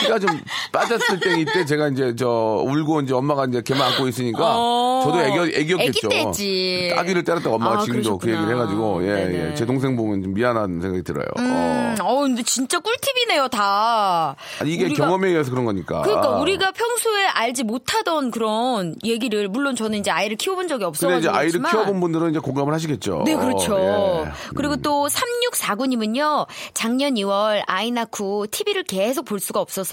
[0.00, 0.40] 피가 좀
[0.72, 2.28] 빠졌을 때 이때 제가 이제 저
[2.66, 5.02] 울고 이제 엄마가 이제 걔만 안고 있으니까 어.
[5.04, 6.92] 저도 애기 때지.
[6.94, 8.32] 따귀를 때렸다 엄마가 아, 지금도 그 그러셨구나.
[8.42, 9.50] 얘기를 해가지고 예, 네네.
[9.50, 9.54] 예.
[9.54, 11.26] 제 동생 보면 좀 미안한 생각이 들어요.
[11.38, 12.04] 음, 어.
[12.08, 14.34] 어, 근데 진짜 꿀팁이네요, 다.
[14.60, 16.02] 아니, 이게 우리가- 경험에 의해서 그런 거니까.
[16.02, 21.18] 그러니까 우리가 평소에 알지 못하던 그런 얘기를 물론 저는 이제 아이를 키워본 적이 근데 없어가지고
[21.20, 23.22] 이제 아이를 키워본 분들은 이제 공감을 하시겠죠.
[23.26, 24.24] 네, 그렇죠.
[24.26, 24.30] 예.
[24.54, 29.87] 그리고 또 3649님은요, 작년 2월 아이 낳고 TV를 계속 볼 수가 없어서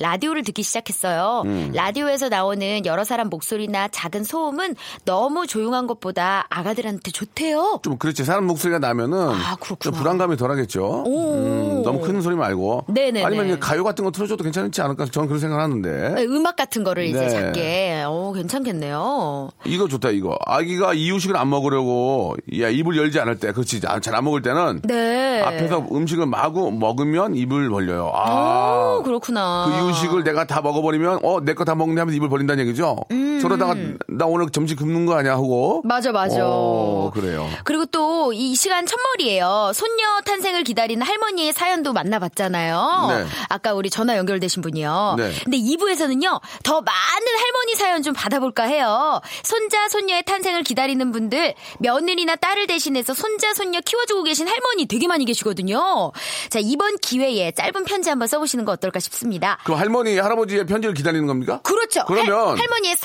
[0.00, 1.42] 라디오를 듣기 시작했어요.
[1.46, 1.72] 음.
[1.74, 7.80] 라디오에서 나오는 여러 사람 목소리나 작은 소음은 너무 조용한 것보다 아가들한테 좋대요.
[7.82, 9.56] 좀 그렇지 사람 목소리가 나면은 아.
[9.80, 11.04] 좀 불안감이 덜하겠죠.
[11.06, 11.34] 오.
[11.34, 12.84] 음, 너무 큰 소리 말고.
[12.88, 13.24] 네네네.
[13.24, 15.06] 아니면 가요 같은 거 틀어줘도 괜찮지 않을까?
[15.06, 16.14] 저는 그런 생각을 하는데.
[16.14, 17.28] 네, 음악 같은 거를 이제 네.
[17.28, 18.04] 작게.
[18.08, 19.50] 오, 괜찮겠네요.
[19.64, 20.36] 이거 좋다 이거.
[20.46, 25.42] 아기가 이유식을 안 먹으려고 야 입을 열지 않을 때, 그렇지 잘 안 먹을 때는 네.
[25.42, 28.10] 앞에서 음식을 마구 먹으면 입을 벌려요.
[28.14, 28.96] 아.
[28.98, 29.27] 오, 그렇구나.
[29.34, 32.96] 그 이유식을 내가 다 먹어버리면 어 내 거 다 먹네 하면서 입을 벌린다는 얘기죠.
[33.10, 33.38] 음.
[33.40, 33.74] 저러다가
[34.08, 35.82] 나 오늘 점심 굶는 거 아니야 하고.
[35.84, 36.38] 맞아, 맞아.
[36.42, 37.48] 어, 그래요.
[37.64, 39.72] 그리고 또 이 시간 첫머리예요.
[39.74, 43.06] 손녀 탄생을 기다리는 할머니의 사연도 만나봤잖아요.
[43.10, 43.26] 네.
[43.48, 45.14] 아까 우리 전화 연결되신 분이요.
[45.18, 45.32] 네.
[45.44, 46.40] 근데 2부에서는요.
[46.62, 49.20] 더 많은 할머니 사연 좀 받아볼까 해요.
[49.44, 55.24] 손자 손녀의 탄생을 기다리는 분들 며느리나 딸을 대신해서 손자 손녀 키워주고 계신 할머니 되게 많이
[55.24, 56.12] 계시거든요.
[56.50, 59.17] 자 이번 기회에 짧은 편지 한번 써보시는 거 어떨까 싶습니다.
[59.64, 61.60] 그럼 할머니 할아버지의 편지를 기다리는 겁니까?
[61.62, 62.04] 그렇죠.
[62.06, 62.96] 그러면- 할, 머니의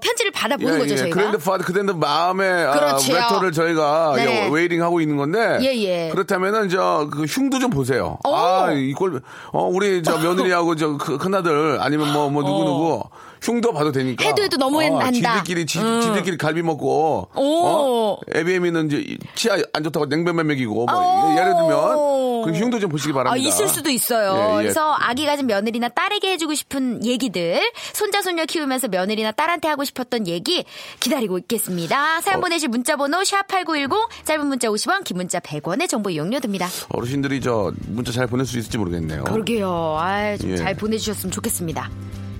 [0.00, 1.14] 편지를 받아보는 거죠 저희가.
[1.14, 3.16] grand father grand mom의 아, 그렇지요.
[3.16, 4.46] letter를 저희가 네.
[4.46, 6.08] 여- waiting 하고 있는 건데 예, 예.
[6.10, 8.18] 그렇다면은 저 그 흉도 좀 보세요.
[8.26, 8.34] 오.
[8.34, 9.20] 아 이걸
[9.52, 13.02] 어 우리 저 며느리하고 저 그- 큰아들 아니면 뭐뭐 누구 누구
[13.42, 14.28] 흉도 봐도 되니까 어.
[14.28, 15.10] 해도 해도 너무 한다.
[15.12, 16.00] 지들끼리 지, 음.
[16.00, 17.66] 지들끼리 갈비 먹고 오.
[17.66, 18.18] 어?
[18.34, 21.32] 애비애미는 이제 치아 안 좋다고 냉면만 먹이고 뭐 오.
[21.38, 22.08] 예를 들면
[22.44, 23.32] 그 흉도 좀 보시기 바랍니다.
[23.32, 24.34] 아, 있을 수도 있어요.
[24.36, 24.62] 예, 예.
[24.62, 27.60] 그래서 아기 가진 며느리나 딸에게 해주고 싶은 얘기들,
[27.92, 30.64] 손자 손녀 키우면서 며느리나 딸한테 하고 싶었던 얘기
[31.00, 32.20] 기다리고 있겠습니다.
[32.20, 32.40] 사연 어.
[32.40, 36.68] 보내실 문자번호 샵 8910, 짧은 문자 50원, 긴 문자 100원의 정보 이용료 듭니다.
[36.90, 39.24] 어르신들이 저 문자 잘 보낼 수 있을지 모르겠네요.
[39.24, 39.96] 그러게요.
[39.98, 40.56] 아, 좀 예.
[40.56, 41.90] 잘 보내주셨으면 좋겠습니다.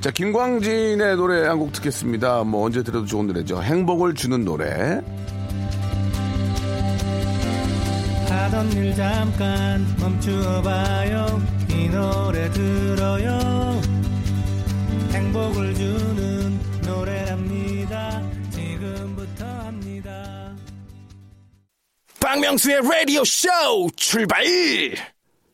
[0.00, 2.44] 자, 김광진의 노래 한 곡 듣겠습니다.
[2.44, 3.60] 뭐 언제 들어도 좋은 노래죠.
[3.62, 5.00] 행복을 주는 노래.
[8.28, 13.80] 하던 일 잠깐 멈추어봐요 이 노래 들어요
[15.12, 20.54] 행복을 주는 노래랍니다 지금부터 합니다
[22.20, 23.48] 박명수의 라디오 쇼
[23.96, 24.44] 출발!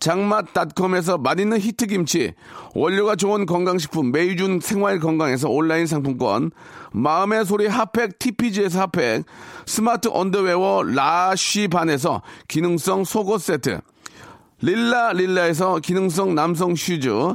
[0.00, 2.34] 장맛닷컴에서 맛있는 히트김치,
[2.74, 6.50] 원료가 좋은 건강식품 메이준 생활 건강에서 온라인 상품권,
[6.92, 9.24] 마음의 소리 핫팩 TPG에서 핫팩,
[9.64, 13.80] 스마트 언더웨어 라쉬반에서 기능성 속옷 세트,
[14.60, 17.34] 릴라 릴라에서 기능성 남성 슈즈,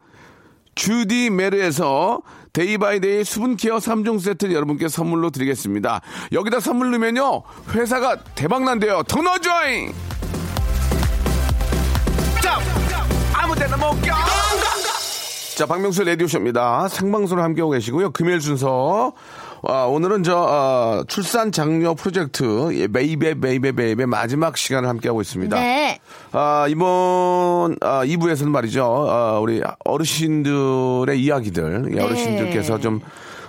[0.75, 2.21] 주디 메르에서
[2.53, 6.01] 데이바이데이 수분케어 3종 세트 여러분께 선물로 드리겠습니다.
[6.31, 9.03] 여기다 선물 넣으면요, 회사가 대박난대요.
[9.03, 9.93] 더 넣어줘잉!
[13.33, 14.15] 아무 데나 못 가!
[15.55, 16.87] 자, 박명수 라디오쇼입니다.
[16.87, 18.11] 생방송을 함께하고 계시고요.
[18.11, 19.13] 금요일 순서.
[19.63, 25.59] 아, 오늘은 저, 아, 출산 장려 프로젝트, 예, baby, baby, baby 마지막 시간을 함께하고 있습니다.
[25.59, 25.99] 네.
[26.31, 28.83] 아, 이번, 아, 2부에서는 말이죠.
[28.83, 32.03] 아, 우리 어르신들의 이야기들, 예, 네.
[32.03, 33.01] 어르신들께서 좀,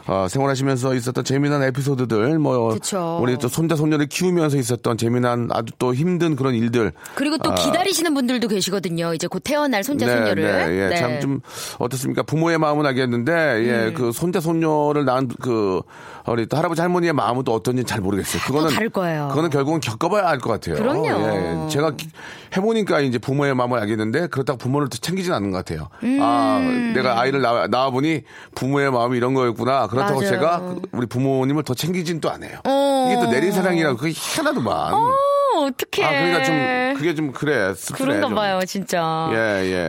[0.09, 3.19] 어, 생활하시면서 있었던 재미난 에피소드들, 뭐 그쵸.
[3.23, 6.93] 우리 또 손자 손녀를 키우면서 있었던 재미난 아주 또 힘든 그런 일들.
[7.15, 7.55] 그리고 또 아.
[7.55, 9.15] 기다리시는 분들도 계시거든요.
[9.15, 10.43] 이제 곧 태어날 손자 손녀를.
[10.43, 10.97] 네, 예, 네.
[10.97, 11.41] 참좀
[11.79, 12.23] 어떻습니까?
[12.25, 13.33] 부모의 마음은 알겠는데,
[13.65, 13.95] 예, 음.
[13.95, 15.81] 그 손자 손녀를 낳은 그
[16.27, 18.43] 우리 또 할아버지 할머니의 마음은 또 어떤지 잘 모르겠어요.
[18.47, 19.29] 그거는 다를 거예요.
[19.29, 20.75] 그거는 결국은 겪어봐야 알 것 같아요.
[20.77, 21.07] 그럼요.
[21.07, 22.09] 예, 제가 기-
[22.57, 25.89] 해보니까 이제 부모의 마음을 알겠는데 그렇다고 부모를 또 챙기진 않는 것 같아요.
[26.21, 26.93] 아, 음.
[26.95, 28.23] 내가 아이를 낳아, 낳아보니
[28.55, 29.87] 부모의 마음이 이런 거였구나.
[29.89, 30.31] 그렇다고 맞아요.
[30.31, 32.59] 제가 그 우리 부모님을 더 챙기진 또 안 해요.
[32.65, 33.09] 어.
[33.11, 34.95] 이게 또 내리사랑이라고 그게 희한하더만.
[34.95, 35.11] 어,
[35.57, 36.07] 어떡해.
[36.07, 37.75] 아, 그러니까 좀 그게 좀 그래.
[37.95, 38.35] 그런가 좀.
[38.35, 39.29] 봐요, 진짜.
[39.33, 39.37] 예,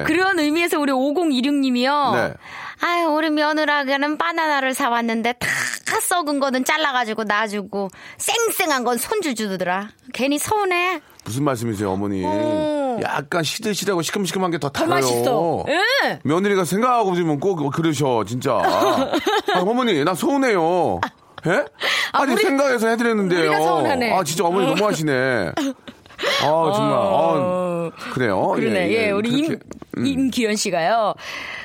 [0.01, 0.03] 예.
[0.05, 2.15] 그런 의미에서 우리 5026님이요.
[2.15, 2.33] 네.
[2.81, 5.47] 아유, 우리 며느라기는 바나나를 사왔는데 다
[6.01, 9.89] 썩은 거는 잘라가지고 놔주고 쌩쌩한 건 손주 주더라.
[10.13, 10.99] 괜히 서운해.
[11.25, 12.23] 무슨 말씀이세요, 어머니?
[12.25, 12.99] 어.
[13.01, 14.89] 약간 시들시들하고 시큼시큼한 게더더 달아요.
[15.01, 15.65] 맛있어.
[15.69, 16.19] 예.
[16.23, 18.53] 며느리가 생각하고 지면 꼭 그러셔, 진짜.
[18.63, 20.99] 아, 어머니, 나 서운해요.
[21.47, 21.65] 예?
[22.13, 23.51] 아니, 우리- 생각해서 해드렸는데요.
[24.13, 25.51] 아, 진짜 어머니 너무하시네.
[26.43, 26.93] 아, 정말.
[26.97, 28.47] 아, 그래요?
[28.49, 28.91] 그러네.
[28.91, 29.59] 예, 우리 그
[29.97, 31.13] 임, 임기현 씨가요.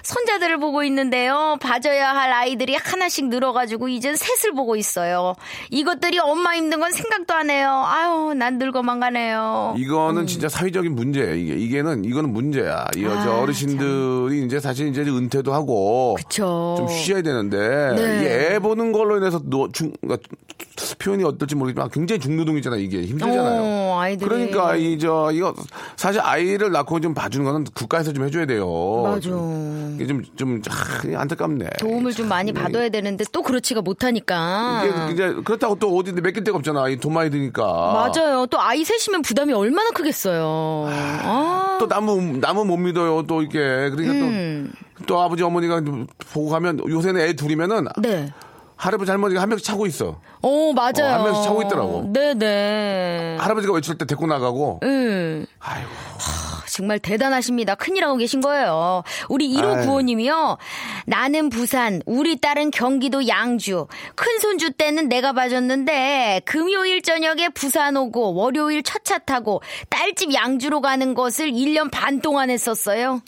[0.03, 1.57] 손자들을 보고 있는데요.
[1.61, 5.35] 봐줘야 할 아이들이 하나씩 늘어가지고 이젠 셋을 보고 있어요.
[5.71, 7.85] 이것들이 엄마 힘든 건 생각도 안 해요.
[7.87, 9.75] 아유, 난 늙어만 가네요.
[9.77, 11.35] 이거는 진짜 사회적인 문제예요.
[11.35, 12.87] 이게 이게는 이거는 문제야.
[12.97, 16.75] 이 아, 여자 어르신들이 이제 사실 이제 은퇴도 하고 그쵸.
[16.79, 17.59] 좀 쉬어야 되는데
[17.97, 18.17] 네.
[18.19, 20.27] 이게 애 보는 걸로 인해서 노, 중, 그러니까
[20.99, 22.81] 표현이 어떨지 모르겠지만 굉장히 중노동이잖아요.
[22.81, 23.61] 이게 힘들잖아요.
[23.63, 24.29] 어, 아이들이.
[24.29, 25.55] 그러니까 이 저 이거
[25.97, 28.67] 사실 아이를 낳고 좀 봐주는 거는 국가에서 좀 해줘야 돼요.
[29.05, 29.31] 맞아.
[29.95, 31.69] 이게 좀좀 아, 안타깝네.
[31.81, 34.85] 도움을 좀 많이 받아야 되는데 또 그렇지가 못하니까.
[34.85, 36.89] 이게 이제 그렇다고 또 어디 맡길 데가 없잖아.
[36.89, 38.13] 이돈 많이 드니까.
[38.15, 38.47] 맞아요.
[38.47, 40.87] 또 아이 셋이면 부담이 얼마나 크겠어요.
[40.89, 41.77] 아.
[41.81, 43.23] 또 남은 남은 못 믿어요.
[43.27, 44.73] 또 이게 그러니까 음.
[44.99, 45.81] 또, 또 아버지 어머니가
[46.33, 48.33] 보고 가면 요새는 애 둘이면은 네.
[48.79, 50.21] 할아버지 할머니가 한 명씩 차고 있어.
[50.41, 51.13] 어, 맞아요.
[51.13, 52.13] 어, 한 명씩 차고 있더라고.
[52.13, 53.39] 네네.
[53.41, 54.81] 할아버지가 외출 때 데리고 나가고.
[54.85, 55.47] 음.
[55.59, 55.91] 아이고.
[56.79, 57.75] 정말 대단하십니다.
[57.75, 59.03] 큰일 하고 계신 거예요.
[59.29, 60.59] 우리 1호 구호님이요.
[61.07, 63.89] 나는 부산, 우리 딸은 경기도 양주.
[64.15, 70.83] 큰 손주 때는 내가 봐줬는데 금요일 저녁에 부산 오고 월요일 첫 차 타고 딸집 양주로
[70.83, 73.23] 가는 것을 1년 반 동안 했었어요.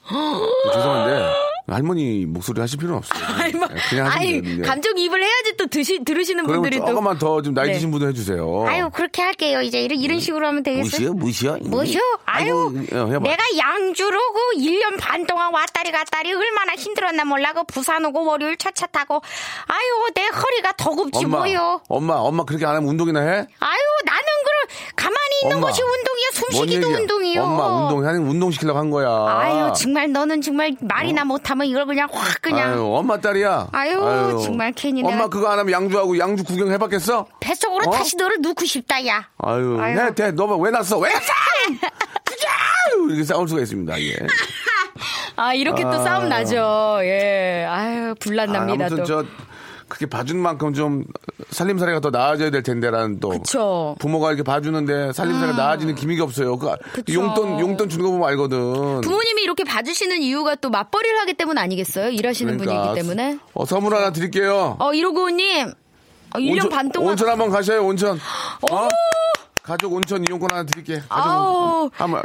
[0.75, 1.33] 죄송한데
[1.69, 3.25] 할머니 목소리 하실 필요는 없어요.
[3.41, 4.69] 아이, 뭐, 그냥 하시면 아이, 되는데.
[4.69, 6.87] 감정이입을 해야지 또 드시, 들으시는 분들이 또.
[6.87, 7.73] 조금만 더 좀 나이 네.
[7.75, 8.67] 드신 분들 해주세요.
[8.69, 9.63] 아유, 그렇게 할게요.
[9.63, 11.15] 이제 이런, 이런 식으로 하면 되겠어요.
[11.15, 11.57] 무시요?
[11.57, 11.71] 무시요?
[11.71, 11.99] 뭐죠?
[12.27, 13.21] 아유, 아이고, 어, 해봐.
[13.41, 17.53] 내가 양주로 그 1년 반 동안 왔다리 갔다리 얼마나 힘들었나 몰라.
[17.53, 19.23] 그 부산 오고 월요일 차차 타고.
[19.67, 21.81] 아유, 내 허리가 더 굽지 엄마, 뭐요.
[21.89, 23.29] 엄마, 엄마 그렇게 안 하면 운동이나 해?
[23.61, 25.67] 아유, 나는 그럼 가만히 있는 엄마.
[25.69, 26.31] 것이 운동이야.
[26.41, 26.89] 뭔 숨쉬기도?
[26.89, 27.43] 운동이요.
[27.43, 29.09] 엄마 운동, 하는 운동 시키려고 한 거야.
[29.09, 32.73] 아유, 정말 너는 정말 말이나 못하면 이걸 그냥 확 그냥 어?
[32.75, 33.69] 아유, 엄마 딸이야.
[33.73, 37.27] 아유, 정말 괜히 엄마 내가- 그거 안 하면 양주하고 양주 구경 해봤겠어?
[37.41, 37.91] 뱃속으로 어?
[37.93, 39.29] 다시 너를 넣고 싶다, 야.
[39.39, 39.99] 아유, 아유.
[39.99, 40.31] 해, 돼.
[40.33, 40.99] 너왜 났어?
[40.99, 41.33] 왜 났어?
[43.11, 44.17] 이렇게 싸울 수가 있습니다, 예.
[45.37, 46.99] 아, 이렇게 또 싸움 나죠.
[47.03, 47.67] 예.
[47.69, 49.05] 아유, 아, 불난납니다, 아무튼 또.
[49.05, 49.25] 저,
[49.89, 51.05] 그렇게 봐준 만큼 좀
[51.51, 53.31] 살림살이가 더 나아져야 될 텐데라는 또.
[53.31, 53.97] 그쵸.
[53.99, 56.57] 부모가 이렇게 봐주는데 살림살이가 나아지는 기미가 없어요.
[56.59, 57.13] 그 그쵸.
[57.13, 59.01] 용돈, 용돈 주는 거 보면 알거든.
[59.01, 62.11] 부모님이 이렇게 봐주시는 이유가 또 맞벌이를 하기 때문 아니겠어요?
[62.11, 63.39] 일하시는 분이기 때문에.
[63.53, 64.77] 어, 선물 하나 드릴게요.
[64.79, 65.75] 어, 1호구님.
[66.35, 67.11] 어, 1년 반 동안.
[67.11, 68.21] 온천 한번 가셔요, 온천.
[68.71, 68.89] 어?
[69.63, 71.01] 가족 온천 이용권 하나 드릴게.
[71.09, 71.91] 가족 아우.
[71.93, 72.23] 한번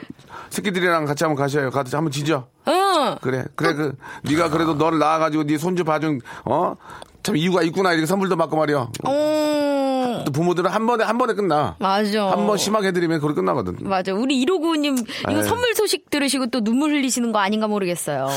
[0.50, 1.70] 새끼들이랑 같이 한번 가셔요.
[1.70, 2.48] 가서 한번 지져.
[2.68, 3.16] 응.
[3.22, 6.76] 그래, 그래, 그, 네가 그래도 너를 낳아가지고 네 손주 봐준, 어?
[7.24, 7.92] 참 이유가 있구나.
[7.94, 8.88] 이렇게 선물도 받고 말이야.
[9.06, 9.95] 어.
[10.24, 11.76] 또 부모들은 한 번에, 한 번에 끝나.
[11.80, 12.30] 맞아.
[12.32, 13.78] 한 번 심하게 해드리면 그걸 끝나거든.
[13.82, 14.14] 맞아.
[14.14, 15.44] 우리 1호구님, 이거 에이.
[15.44, 18.28] 선물 소식 들으시고 또 눈물 흘리시는 거 아닌가 모르겠어요.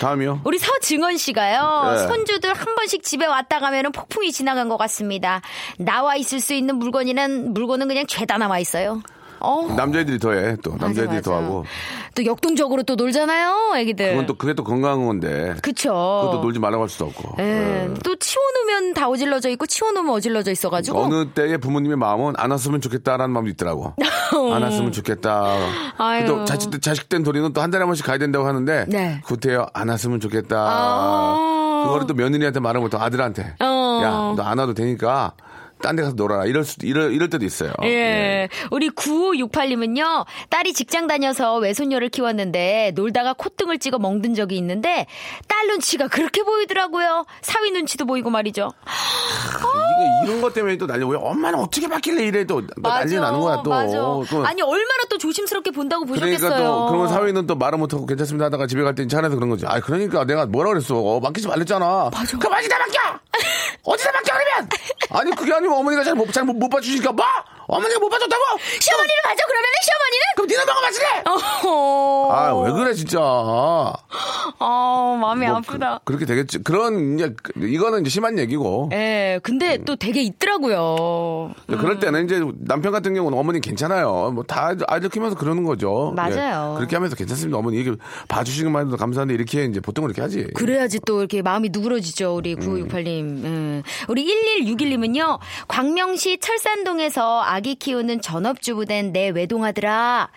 [0.00, 0.42] 다음이요.
[0.44, 1.92] 우리 서증원 씨가요.
[1.96, 2.06] 네.
[2.06, 5.40] 손주들 한 번씩 집에 왔다 가면은 폭풍이 지나간 것 같습니다.
[5.78, 9.00] 나와 있을 수 있는 물건이란 물건은 그냥 죄다 남아 있어요.
[9.40, 9.66] 어.
[9.76, 10.56] 남자애들이 더해.
[10.62, 11.44] 또, 남자애들이 맞아, 더 맞아.
[11.46, 11.64] 하고.
[12.14, 14.10] 또 역동적으로 또 놀잖아요, 애기들.
[14.10, 15.54] 그건 또, 그게 또 건강한 건데.
[15.62, 15.88] 그쵸.
[16.22, 17.36] 그것도 놀지 말라고 할 수도 없고.
[17.40, 17.44] 예.
[17.88, 17.94] 예.
[18.04, 20.98] 또 치워놓으면 다 어질러져 있고 치워놓으면 어질러져 있어가지고.
[21.00, 23.94] 어느 때에 부모님의 마음은 안 왔으면 좋겠다라는 마음도 있더라고.
[24.54, 25.54] 안 왔으면 좋겠다.
[26.26, 28.84] 또 자식, 자식된 돌이는 또 한 달에 한 번씩 가야 된다고 하는데.
[28.88, 29.20] 네.
[29.24, 30.56] 구태여 안 왔으면 좋겠다.
[30.58, 31.82] 아.
[31.84, 33.54] 그거를 또 며느리한테 말을 못하고 아들한테.
[33.60, 34.00] 어.
[34.02, 35.32] 야, 너 안 와도 되니까
[35.80, 36.44] 딴 데 가서 놀아라.
[36.46, 37.72] 이럴 수도, 이럴, 이럴 때도 있어요.
[37.84, 38.48] 예.
[38.70, 45.06] 우리 9568님은요, 딸이 직장 다녀서 외손녀를 키웠는데, 놀다가 콧등을 찍어 멍든 적이 있는데,
[45.46, 47.26] 딸 눈치가 그렇게 보이더라고요.
[47.42, 48.70] 사위 눈치도 보이고 말이죠.
[50.24, 51.04] 이런 것 때문에 또 난리.
[51.04, 53.70] 왜 엄마는 어떻게 바뀔래 이래 또 난리 나는 거야 또.
[53.70, 53.92] 맞아.
[53.96, 56.38] 또 아니 얼마나 또 조심스럽게 본다고 보셨겠어요.
[56.50, 59.48] 그러니까 또 그러면 사위는 또 말을 못하고 괜찮습니다 하다가 집에 갈 때 차 안에서 그런
[59.48, 59.64] 거지.
[59.66, 60.96] 아 그러니까 내가 뭐라 그랬어.
[60.96, 62.10] 어, 맡기지 말랬잖아.
[62.12, 62.36] 맞아.
[62.38, 62.98] 그럼 어디다 맡겨?
[63.84, 64.68] 어디다 맡겨 그러면?
[65.10, 67.24] 아니 그게 아니고 어머니가 잘 못 잘못 못 봐주시니까 뭐?
[67.68, 68.42] 어머니가 못 봐줬다고?
[68.80, 70.24] 시어머니를 봐줘 그러면은 시어머니는?
[70.36, 71.22] 그럼 니네 엄마가 맞을래?
[71.68, 72.28] 어.
[72.32, 73.20] 아왜 그래 진짜.
[74.60, 76.00] 어, 마음이 뭐 아프다.
[76.04, 76.58] 그, 렇게 되겠지.
[76.62, 78.88] 그런 이제 그- 이거는 이제 심한 얘기고.
[78.92, 81.52] 예, 근데 또 되게 있더라고요.
[81.66, 84.30] 그럴 때는 이제 남편 같은 경우는 어머니 괜찮아요.
[84.34, 86.12] 뭐 다 아이들 키면서 그러는 거죠.
[86.16, 86.72] 맞아요.
[86.72, 87.58] 예, 그렇게 하면서 괜찮습니다.
[87.58, 87.92] 어머니 이게
[88.28, 90.44] 봐주시기만 해도 감사한데 이렇게 이제 보통은 이렇게 하지.
[90.54, 93.20] 그래야지 또 이렇게 마음이 누그러지죠, 우리 9568님.
[93.44, 93.82] 음.
[94.08, 94.26] 우리
[94.64, 100.28] 1161님은요, 광명시 철산동에서 아기 키우는 전업주부 된 내 외동아들아.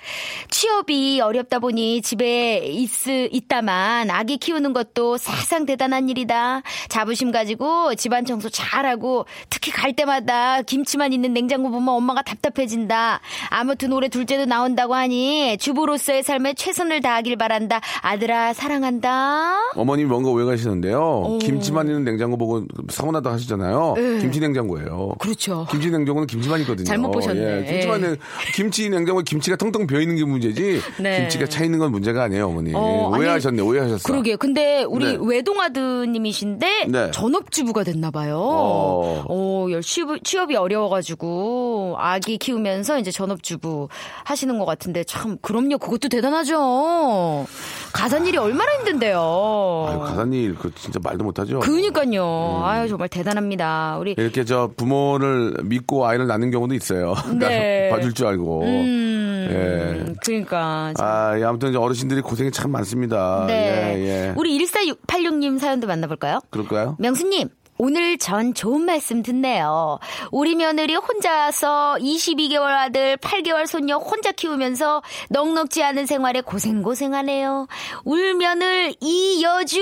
[0.49, 6.61] 취업이 어렵다 보니 집에 있, 있다만 아기 키우는 것도 세상 대단한 일이다.
[6.89, 13.19] 자부심 가지고 집안 청소 잘하고 특히 갈 때마다 김치만 있는 냉장고 보면 엄마가 답답해진다.
[13.49, 17.81] 아무튼 올해 둘째도 나온다고 하니 주부로서의 삶에 최선을 다하길 바란다.
[18.01, 19.71] 아들아, 사랑한다.
[19.75, 21.39] 어머님이 뭔가 오해가시는데요.
[21.41, 23.95] 김치만 있는 냉장고 보고 서운하다 하시잖아요.
[24.21, 25.15] 김치 냉장고예요.
[25.19, 25.67] 그렇죠.
[25.69, 26.85] 김치 냉장고는 김치만 있거든요.
[26.85, 27.41] 잘못 보셨네.
[27.67, 28.15] 예, 김치만 예.
[28.55, 30.81] 김치 냉장고에 김치가 텅텅 비어 있는 게 문제지.
[30.99, 31.21] 네.
[31.21, 32.71] 김치가 차 있는 건 문제가 아니에요, 어머니.
[32.73, 34.07] 어, 아니, 오해하셨네, 오해하셨어.
[34.07, 34.37] 그러게요.
[34.37, 35.17] 근데 우리 네.
[35.21, 37.11] 외동아드님이신데 네.
[37.11, 38.37] 전업주부가 됐나 봐요.
[38.39, 39.25] 어.
[39.27, 43.87] 어, 열- 취업, 취업이 어려워가지고 아기 키우면서 이제 전업주부
[44.23, 45.77] 하시는 것 같은데 참 그럼요.
[45.77, 47.45] 그것도 대단하죠.
[47.93, 49.85] 가사일이 얼마나 힘든데요.
[49.89, 51.59] 아유, 가사님, 그 진짜 말도 못하죠.
[51.59, 52.59] 그니까요.
[52.61, 52.63] 음.
[52.63, 53.97] 아유 정말 대단합니다.
[53.99, 57.00] 우리 이렇게 저 부모를 믿고 아이를 낳는 경우도 있어요.
[57.39, 57.89] 네.
[57.89, 58.63] 봐줄 줄 알고.
[58.63, 60.13] 음, 예.
[60.23, 61.05] 그러니까 참.
[61.05, 63.45] 아, 예, 아무튼 이제 어르신들이 고생이 참 많습니다.
[63.47, 63.93] 네.
[63.95, 64.33] 예, 예.
[64.35, 66.39] 우리 1486님 사연도 만나볼까요?
[66.49, 66.95] 그럴까요?
[66.99, 67.49] 명수님,
[67.83, 69.97] 오늘 전 좋은 말씀 듣네요.
[70.31, 77.65] 우리 며느리 혼자서 22개월 아들, 8개월 손녀 혼자 키우면서 넉넉지 않은 생활에 고생고생하네요.
[78.05, 79.81] 울 며느리 이여주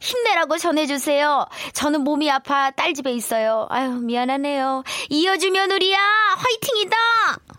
[0.00, 1.46] 힘내라고 전해주세요.
[1.72, 3.66] 저는 몸이 아파 딸 집에 있어요.
[3.70, 4.84] 아유 미안하네요.
[5.08, 5.96] 이여주 며느리야
[6.36, 6.96] 화이팅이다.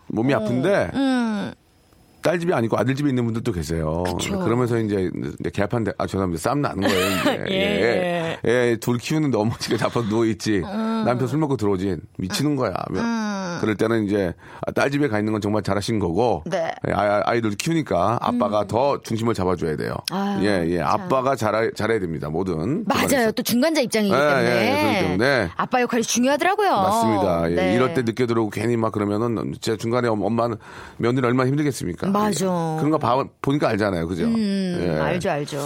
[0.06, 1.54] 몸이 아픈데 음.
[2.22, 4.04] 딸 집이 아니고 아들 집에 있는 분들도 계세요.
[4.06, 4.38] 그쵸.
[4.38, 5.10] 그러면서 이제
[5.52, 7.10] 개판데 아 죄송합니다 싸움 나는 거예요.
[7.16, 7.46] 이제.
[7.50, 8.38] 예.
[8.44, 8.70] 예.
[8.70, 10.62] 예, 둘 키우는데 어머니가 자빠서 누워 있지.
[10.64, 11.02] 음.
[11.04, 12.72] 남편 술 먹고 들어오지 미치는 거야.
[13.60, 14.32] 그럴 때는 이제
[14.66, 16.42] 아, 딸 집에 가 있는 건 정말 잘하신 거고.
[16.46, 16.72] 네.
[16.88, 19.94] 예, 아, 아이들 키우니까 아빠가 더 중심을 잡아줘야 돼요.
[20.12, 20.16] 음.
[20.16, 22.28] 아유, 예, 예, 아빠가 잘해, 잘해야 됩니다.
[22.30, 22.84] 뭐든.
[22.86, 23.30] 맞아요.
[23.32, 24.42] 또 중간자 입장이기 예, 때문에.
[24.48, 25.48] 예, 그렇기 때문에.
[25.56, 26.70] 아빠 역할이 중요하더라고요.
[26.70, 27.50] 맞습니다.
[27.50, 27.74] 예, 네.
[27.74, 30.56] 이럴 때 늦게 들어오고 괜히 막 그러면은 진짜 중간에 엄- 엄마는
[30.96, 32.08] 며느리 얼마나 힘들겠습니까?
[32.12, 32.44] 맞아.
[32.46, 32.76] 예.
[32.78, 34.06] 그런 거 봐, 보니까 알잖아요.
[34.06, 34.24] 그죠?
[34.24, 35.00] 음, 예.
[35.00, 35.58] 알죠, 알죠.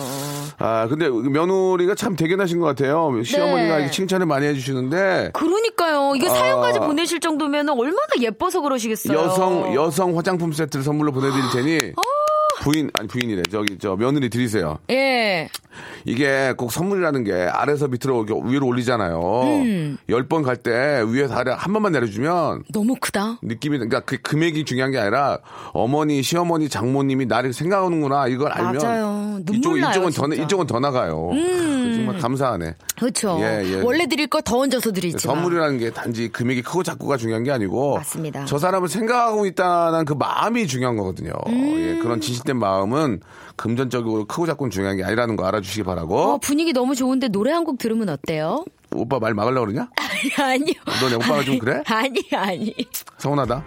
[0.58, 3.10] 아, 근데 며느리가 참 대견하신 것 같아요.
[3.22, 3.90] 시어머니가 네.
[3.90, 6.14] 칭찬을 많이 해주시는데 그러니까요.
[6.16, 6.30] 이게 아.
[6.30, 9.16] 사연까지 보내실 정도면 얼마나 예뻐서 그러시겠어요.
[9.18, 12.02] 여성, 여성 화장품 세트를 선물로 보내드릴 테니 어.
[12.66, 13.42] 부인, 아니 부인이래.
[13.48, 14.78] 저기, 저 며느리 드리세요.
[14.90, 15.48] 예.
[16.04, 19.42] 이게 꼭 선물이라는 게 아래에서 밑으로 위로 올리잖아요.
[19.44, 19.98] 음.
[20.08, 23.38] 열번갈 때 위에서 아래 한 번만 내려주면 너무 크다.
[23.42, 25.38] 느낌이 그러니까 그 금액이 중요한 게 아니라
[25.74, 29.40] 어머니, 시어머니, 장모님이 나를 생각하는구나 이걸 알면 맞아요.
[29.44, 30.36] 눈물 이쪽은 나요, 이쪽은 더 진짜.
[30.40, 30.44] 음.
[30.44, 31.30] 이쪽은 더 나가요.
[31.94, 32.74] 정말 감사하네.
[32.98, 33.38] 그렇죠.
[33.40, 33.80] 예, 예.
[33.82, 35.36] 원래 드릴 거 더 얹어서 드리지만.
[35.36, 38.44] 선물이라는 게 단지 금액이 크고 작고가 중요한 게 아니고 맞습니다.
[38.46, 41.32] 저 사람을 생각하고 있다는 그 마음이 중요한 거거든요.
[41.48, 41.74] 음.
[41.78, 43.20] 예, 그런 진실 된 마음은
[43.56, 46.18] 금전적으로 크고 작고는 중요한 게 아니라는 거 알아주시기 바라고.
[46.18, 48.64] 어, 분위기 너무 좋은데 노래 한 곡 들으면 어때요?
[48.94, 49.88] 오빠 말 막으려고 그러냐?
[50.38, 50.74] 아니요.
[51.00, 51.82] 너네 오빠가 좀 그래?
[51.86, 52.72] 아니, 아니.
[53.18, 53.64] 서운하다.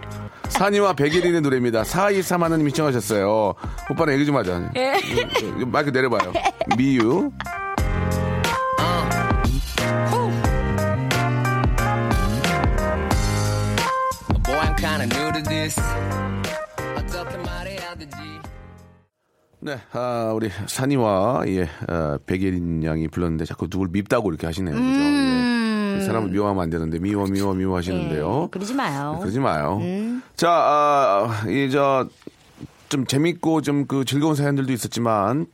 [0.48, 1.84] 산이와 백예린의 노래입니다.
[1.84, 3.54] 423 하나님이 시청하셨어요.
[3.90, 4.70] 오빠랑 얘기 좀 하자.
[4.76, 4.94] 예.
[5.04, 6.32] 이- 이- 마이크 내려봐요.
[6.78, 7.30] 미유.
[19.62, 24.74] 네, 아, 우리 산이와 예, 어, 백예린 양이 불렀는데 자꾸 누굴 밉다고 이렇게 하시네요.
[24.74, 24.86] 그죠?
[24.88, 25.98] 예.
[25.98, 28.44] 이 사람을 미워하면 안 되는데 미워 미워 미워 하시는데요.
[28.44, 29.18] 예, 그러지 마요.
[29.20, 29.80] 그러지 마요.
[30.36, 32.08] 자, 아, 이저
[32.88, 35.46] 좀 재밌고 좀 그 즐거운 사연들도 있었지만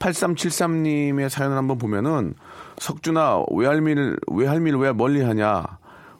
[0.00, 2.34] 8373님의 사연을 한번 보면은
[2.78, 5.64] 석준아 외할미를 외할미를 왜 멀리하냐?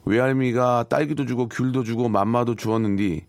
[0.05, 3.25] 외할미가 딸기도 주고 귤도 주고 맘마도 주었는디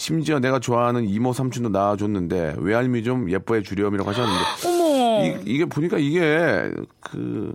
[0.00, 5.26] 심지어 내가 좋아하는 이모 삼촌도 낳아줬는데 외할미 좀 예뻐해 주렴이라고 하셨는데 어머.
[5.26, 7.54] 이, 이게 보니까 이게 그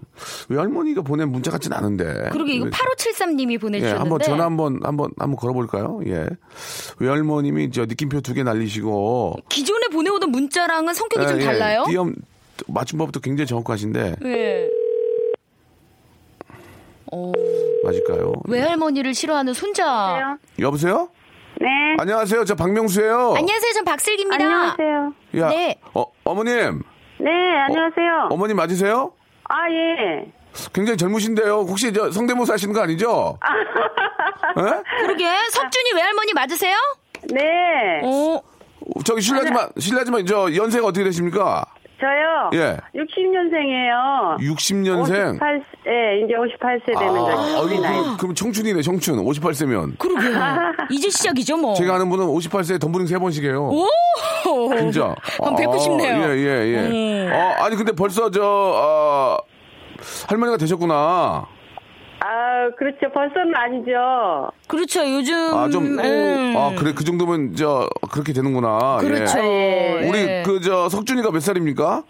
[0.49, 3.99] 외할머니가 보낸 문자 같진 않은데 그러게 이거 8573님이 예, 보내주셨는데.
[3.99, 6.01] 한번 전화 한번 한번 한번 걸어볼까요?
[6.05, 6.27] 예,
[6.99, 11.84] 외할머님이 저 느낌표 두 개 날리시고 기존에 보내오던 문자랑은 성격이 예, 좀 예, 달라요?
[11.88, 12.13] 띄엄
[12.67, 14.69] 맞춤법도 굉장히 정확하신데 네.
[17.12, 17.31] 어,
[17.84, 18.34] 맞을까요?
[18.45, 20.38] 외할머니를 싫어하는 손자.
[20.60, 21.10] 여보세요?
[21.95, 22.01] 네.
[22.01, 22.43] 안녕하세요.
[22.45, 23.34] 저 박명수예요.
[23.38, 23.73] 안녕하세요.
[23.73, 24.43] 전 박슬기입니다.
[24.43, 25.13] 안녕하세요.
[25.38, 25.79] 야, 네.
[25.93, 26.84] 어, 어머님.
[27.19, 27.31] 네,
[27.67, 28.27] 안녕하세요.
[28.31, 29.13] 어머님 맞으세요?
[29.45, 30.31] 아, 예.
[30.73, 31.62] 굉장히 젊으신데요.
[31.62, 33.38] 혹시 저 성대모사 하시는 거 아니죠?
[34.60, 34.62] 예?
[35.05, 36.75] 그러게 석준이 외할머니 맞으세요?
[37.34, 37.41] 네.
[38.03, 38.41] 어.
[39.03, 41.65] 저기 실례지만 실례지만 저 연세가 어떻게 되십니까?
[42.05, 42.51] 저요.
[42.53, 42.77] 예.
[42.93, 44.37] 60년생이에요.
[44.39, 45.33] 60년생.
[45.35, 47.63] 58, 예, 이제 58세 되는 거죠.
[47.63, 47.95] 우리 나이.
[47.95, 49.17] 아이고, 그럼 청춘이네, 청춘.
[49.25, 49.97] 58세면.
[49.97, 50.27] 그러게.
[50.93, 51.73] 이제 시작이죠 뭐.
[51.73, 53.71] 제가 아는 분은 58세에 덤블링 세번씩 해요.
[53.71, 53.87] 오.
[54.77, 55.15] 진짜.
[55.41, 56.31] 한 뵙고 싶네요.
[56.31, 57.25] 예, 예, 예.
[57.27, 57.31] 음.
[57.33, 59.37] 어, 아니, 근데 벌써 저, 어,
[60.29, 61.54] 할머니가 되셨구나.
[62.28, 63.12] 아, 그렇죠.
[63.13, 64.50] 벌써는 아니죠.
[64.67, 65.02] 그렇죠.
[65.08, 65.36] 요즘.
[65.54, 66.54] 아, 좀, 음.
[66.58, 68.98] 아, 그래, 그 정도면, 저, 그렇게 되는구나.
[69.00, 69.40] 그렇죠.
[69.40, 70.02] 예.
[70.02, 70.10] 예.
[70.10, 72.04] 우리, 그, 저, 석준이가 몇 살입니까?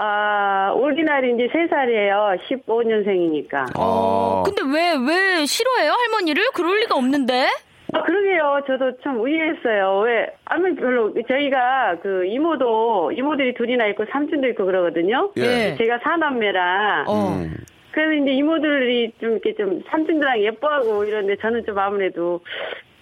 [0.00, 2.38] 아, 우리나라 이제 3살이에요.
[2.46, 3.72] 15년생이니까.
[3.74, 5.92] 아, 근데 왜, 왜 싫어해요?
[5.92, 6.50] 할머니를?
[6.52, 7.48] 그럴 리가 없는데?
[7.94, 8.60] 아, 그러게요.
[8.66, 10.02] 저도 참 의외했어요.
[10.04, 15.32] 왜, 아무 별로, 저희가 그 이모도, 이모들이 둘이나 있고 삼촌도 있고 그러거든요.
[15.38, 15.74] 예.
[15.78, 17.04] 제가 사남매라.
[17.08, 17.28] 어.
[17.38, 17.56] 음.
[17.98, 22.40] 그래서 이제 이모들이 좀 이렇게 좀 삼촌들랑 예뻐하고 이런데 저는 좀 아무래도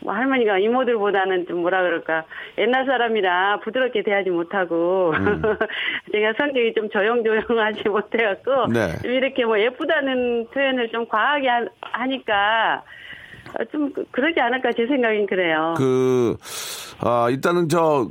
[0.01, 2.25] 뭐 할머니가 이모들보다는 좀 뭐라 그럴까
[2.57, 5.13] 옛날 사람이라 부드럽게 대하지 못하고
[6.13, 8.89] 제가 성격이 좀 조용조용하지 못해갖고 네.
[9.03, 12.83] 좀 이렇게 뭐 예쁘다는 표현을 좀 과하게 하- 하니까
[13.61, 15.75] 어, 좀 그- 그러지 않을까 제 생각엔 그래요.
[15.77, 16.37] 그,
[17.01, 18.09] 아, 일단은 저,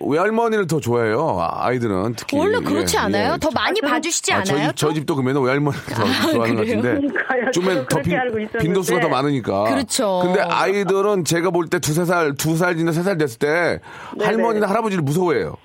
[0.00, 1.38] 외할머니를 더 좋아해요.
[1.40, 2.38] 아, 아이들은 특히.
[2.38, 3.32] 원래 그렇지 예, 않아요?
[3.34, 3.38] 예.
[3.38, 4.44] 더 많이 봐주시지 아, 않아요?
[4.46, 6.76] 저희, 집, 저희 집도 그 맨날 외할머니를 더 좋아하는 것 그래요?
[6.82, 7.08] 같은데.
[7.08, 7.50] 그러니까요.
[7.52, 8.58] 좀엔 저도 더 그렇게 빈, 알고 있었는데.
[8.58, 9.64] 빈도수가 더 많으니까.
[9.64, 10.20] 그렇죠.
[10.24, 13.80] 근데 아이들은 제가 볼 때 두세 살, 두 살 지나 세 살 됐을 때
[14.20, 15.56] 할머니나 할아버지를 무서워해요.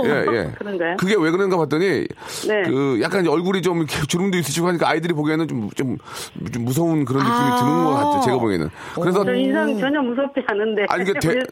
[0.00, 0.06] 오.
[0.06, 0.52] 예, 예.
[0.58, 0.96] 그런가요?
[0.98, 2.06] 그게 왜 그런가 봤더니
[2.48, 2.62] 네.
[2.66, 5.98] 그 약간 얼굴이 좀 이렇게 주름도 있으시고 하니까 아이들이 보기에는 좀, 좀,
[6.52, 7.56] 좀 무서운 그런 느낌이 아.
[7.56, 8.20] 드는 것 같아요.
[8.24, 8.70] 제가 보기에는.
[9.00, 10.86] 그래서 저 인상 전혀 무섭지 않은데.
[10.88, 11.42] 아니 그 되,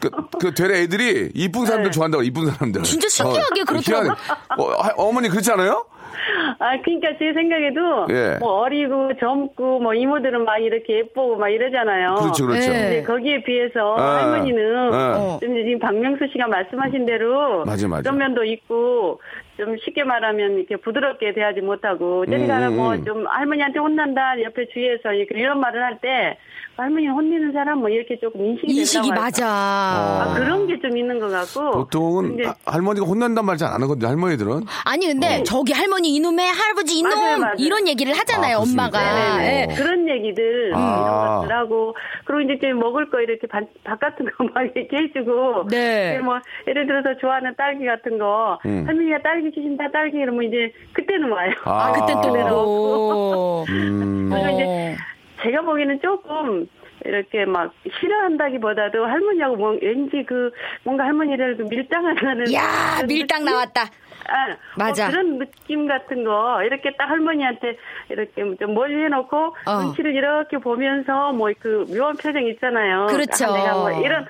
[0.00, 1.94] 그, 그 되레 애들이 이쁜 사람들 네.
[1.94, 2.82] 좋아한다고 이쁜 사람들.
[2.82, 4.12] 진짜 신기하게 그렇더라고요.
[4.12, 4.20] 희한해.
[4.58, 5.86] 어, 하- 어머니 그렇지 않아요?
[6.58, 8.36] 아, 그러니까 제 생각에도 예.
[8.40, 12.14] 뭐 어리고 젊고 뭐 이모들은 막 이렇게 예쁘고 막 이러잖아요.
[12.14, 12.70] 그렇죠, 그렇죠.
[12.70, 12.78] 네.
[12.78, 15.38] 근데 거기에 비해서 아, 할머니는 아.
[15.40, 18.02] 좀 지금 박명수 씨가 말씀하신 대로 맞아, 맞아.
[18.02, 19.20] 그런 면도 있고
[19.56, 23.04] 좀 쉽게 말하면 이렇게 부드럽게 대하지 못하고 때리가는 음, 뭐 음.
[23.04, 26.36] 좀 할머니한테 혼난다 옆에 주위에서 이렇게 이런 말을 할 때
[26.76, 29.46] 할머니 혼내는 사람 뭐 이렇게 조금 인식이 인식이 맞아.
[29.48, 33.82] 아, 그런 게 좀 있는 것 같고 보통은 근데 하- 할머니가 혼난단 말 잘 안
[33.84, 34.08] 하거든요.
[34.10, 34.60] 할머니들은.
[34.84, 37.54] 아니 근데 저기 할머니 이놈의 할아버지 이놈 맞아요, 맞아요.
[37.58, 38.60] 이런 얘기를 하잖아요 아?
[38.60, 39.38] 엄마가.
[39.38, 39.68] 네네.
[39.70, 39.74] 예.
[39.74, 40.78] 그런 얘기들 아.
[40.78, 41.96] 이런 것들 하고
[42.36, 46.18] 그리고 이제 좀 먹을 거 이렇게 밥, 밥 같은 거막 이렇게 해주고 네.
[46.18, 48.84] 뭐 예를 들어서 좋아하는 딸기 같은 거 음.
[48.86, 51.50] 할머니가 딸기 주신다 딸기 이러면 이제 그때는 와요.
[51.64, 52.20] 아 그때 또.
[52.20, 53.64] 그대로.
[53.70, 54.28] 음.
[54.28, 54.52] 그래서 어.
[54.52, 54.96] 이제
[55.42, 56.66] 제가 보기에는 조금
[57.04, 60.50] 이렇게 막 싫어한다기보다도 할머니하고 뭐 왠지 그
[60.82, 63.44] 뭔가 할머니를 좀 밀당하는 야 밀당 느낌?
[63.44, 63.82] 나왔다.
[64.28, 65.04] 아, 맞아.
[65.04, 67.76] 뭐 그런 느낌 같은 거 이렇게 딱 할머니한테
[68.10, 69.82] 이렇게 좀 멀리 해놓고 어.
[69.82, 73.06] 눈치를 이렇게 보면서 뭐 그 묘한 표정 있잖아요.
[73.08, 73.46] 그렇죠.
[73.46, 74.26] 아, 내가 뭐 이런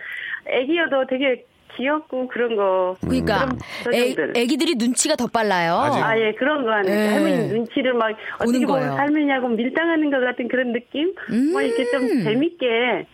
[0.47, 1.45] 애기여도 되게
[1.77, 2.97] 귀엽고 그런 거.
[3.03, 3.49] 그러니까
[3.93, 4.15] 애.
[4.35, 5.75] 애기들이 눈치가 더 빨라요.
[5.75, 6.91] 아직- 아, 예, 그런 거 하는.
[6.91, 7.09] 예.
[7.13, 8.93] 할머니 눈치를 막, 어떻게 보는 보면 거예요.
[8.95, 11.15] 할머니하고 밀당하는 것 같은 그런 느낌?
[11.53, 12.23] 뭐, 이렇게 좀 음.
[12.25, 13.07] 재밌게,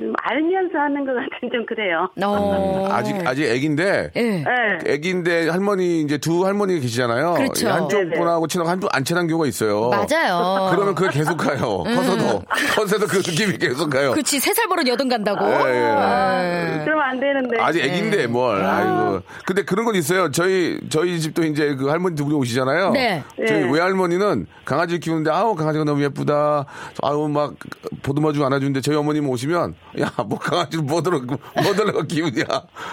[0.00, 2.08] 좀 알면서 하는 것 같은 좀 그래요.
[2.24, 2.88] 어.
[2.90, 4.20] 아직 아직 애기인데 예.
[4.20, 4.92] 예.
[4.94, 7.34] 애기인데 할머니 이제 두 할머니 가 계시잖아요.
[7.34, 7.68] 그렇죠.
[7.68, 8.18] 한쪽 네네.
[8.18, 9.90] 분하고 친하고 한쪽 안 친한 경우가 있어요.
[9.90, 10.70] 맞아요.
[10.70, 11.84] 그러면 그게 계속 가요.
[11.84, 12.42] 커서도
[12.74, 14.12] 커서도 그 느낌이 계속 가요.
[14.12, 15.44] 그치 세살 버릇 여든 간다고.
[15.44, 16.78] 예, 예.
[16.78, 16.84] 예.
[16.84, 17.58] 그러면 안 되는데.
[17.60, 18.64] 아직 애기인데 뭘.
[18.64, 19.20] 아이고.
[19.44, 20.30] 근데 그런 건 있어요.
[20.30, 22.92] 저희 저희 집도 이제 그 할머니 두 분이 오시잖아요.
[22.92, 23.22] 네.
[23.36, 23.70] 저희 네.
[23.70, 26.64] 외할머니는 강아지를 키우는데 아우 강아지가 너무 예쁘다.
[27.02, 27.54] 아우 막
[28.02, 32.44] 보듬어주고 안아주는데 저희 어머님 오시면 야 뭐 강아지를 뭐 들어 뭐 들어가 기분이야.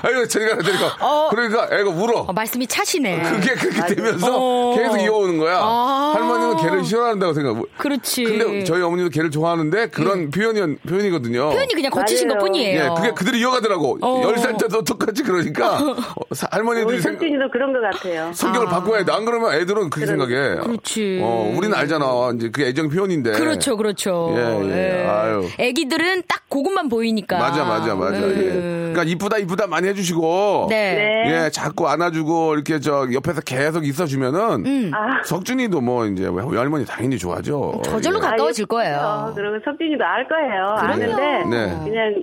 [0.02, 0.96] 아이고 저리 가라 저리 가.
[1.02, 1.30] 어.
[1.30, 2.22] 그러니까 애가 울어.
[2.22, 3.22] 어, 말씀이 차시네.
[3.22, 4.76] 그게 그렇게 되면서 어.
[4.76, 5.58] 계속 이어오는 거야.
[5.62, 6.14] 아.
[6.16, 7.58] 할머니는 개를 싫어한다고 생각.
[7.78, 8.24] 그렇지.
[8.24, 11.50] 근데 저희 어머니도 개를 좋아하는데 그런 표현이 표현이거든요.
[11.50, 12.28] 표현이 그냥 거치신.
[12.28, 12.84] 것 뿐이에요.
[12.84, 14.00] 예, 그게 그대로 이어가더라고.
[14.02, 14.22] 어.
[14.24, 15.96] 열살 때도 똑같이 그러니까 어,
[16.34, 18.32] 사- 할머니들이 우리 생, 석준이도 그런 것 같아요.
[18.34, 19.12] 성격을 바꿔야 돼.
[19.12, 20.56] 안 그러면 애들은 그렇게 생각해.
[20.62, 21.20] 그렇지.
[21.24, 22.32] 어, 우리는 알잖아.
[22.36, 23.32] 이제 그게 애정 표현인데.
[23.32, 24.34] 그렇죠, 그렇죠.
[24.36, 25.08] 예, 예.
[25.08, 25.48] 아유.
[25.60, 27.38] 애기들은 딱 그것만 보이니까.
[27.38, 28.18] 맞아, 맞아, 맞아.
[28.18, 28.34] 음.
[28.38, 28.52] 예.
[28.94, 30.68] 그러니까 이쁘다, 이쁘다 많이 해주시고.
[30.70, 30.96] 네.
[30.96, 31.46] 네.
[31.46, 34.92] 예, 자꾸 안아주고 이렇게 저 옆에서 계속 있어주면은 음.
[34.94, 35.22] 아.
[35.24, 37.82] 석준이도 뭐 이제 외할머니 당연히 좋아하죠.
[37.84, 38.22] 저절로 예.
[38.22, 39.26] 가까워질 아, 거예요.
[39.30, 39.36] 예쁘죠.
[39.36, 40.76] 그리고 석준이도 알 거예요.
[40.80, 40.94] 그럼요.
[40.94, 41.80] 아는데 네.
[41.84, 42.22] 그냥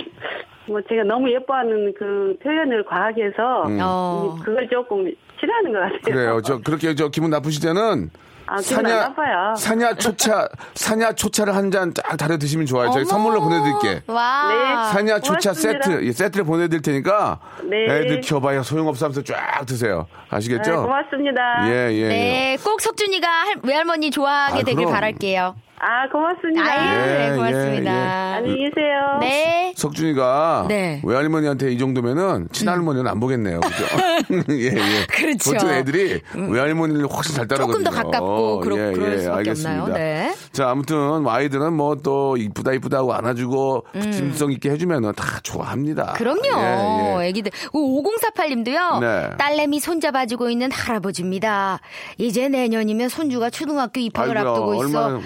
[0.67, 4.37] 뭐 제가 너무 예뻐하는 그 표현을 과하게 해서 어.
[4.45, 5.05] 그걸 조금
[5.39, 6.01] 싫어하는 것 같아요.
[6.03, 6.41] 그래요.
[6.43, 8.11] 저 그렇게 저 기분 나쁘실 때는
[8.47, 9.55] 아, 나빠요.
[9.57, 12.91] 사냐 초차 사냐 초차를 한잔딱 다려 드시면 좋아요.
[12.91, 13.05] 저희.
[13.05, 14.03] 선물로 보내드릴게.
[14.07, 14.49] 와.
[14.49, 14.93] 네.
[14.93, 15.85] 사냐 초차 고맙습니다.
[15.85, 17.85] 세트 예, 세트를 보내드릴 테니까 네.
[17.85, 20.07] 애들 키워봐야 소용없어 하면서 쫙 드세요.
[20.31, 20.71] 아시겠죠?
[20.71, 21.41] 네, 고맙습니다.
[21.69, 22.01] 예, 예.
[22.03, 22.09] 예.
[22.09, 24.93] 네, 꼭 석준이가 할- 외할머니 좋아하게 아, 되길 그럼.
[24.93, 25.55] 바랄게요.
[25.87, 26.63] 아, 고맙습니다.
[26.63, 27.93] 아유, 예, 네, 예, 고맙습니다.
[28.37, 29.19] 안녕히 계세요.
[29.21, 29.75] 네.
[29.77, 31.03] 석준이가 네.
[31.05, 33.61] 외할머니한테 이 정도면은 친할머니는 안 보겠네요.
[33.61, 33.85] 그죠?
[34.51, 35.07] 예, 예.
[35.11, 35.53] 그렇죠.
[35.53, 37.85] 보통 애들이 외할머니를 훨씬 잘 따라거든요.
[37.85, 39.89] 조금 더 가깝고 그럴- 그럴 수밖에 없나요?
[39.89, 40.35] 네.
[40.53, 46.13] 자, 아무튼 뭐 아이들은 뭐 또 이쁘다 이쁘다 하고 안아주고 짐성 있게 해주면은 다 좋아합니다.
[46.13, 46.15] 음.
[46.17, 47.21] 그럼요.
[47.21, 47.29] 예, 예.
[47.29, 47.53] 애기들.
[47.73, 49.01] 5048님도요.
[49.01, 49.31] 네.
[49.39, 51.81] 딸내미 손잡아주고 있는 할아버지입니다.
[52.19, 54.83] 이제 내년이면 손주가 초등학교 입학을 아이고야, 앞두고 있어.
[55.07, 55.21] 얼마나-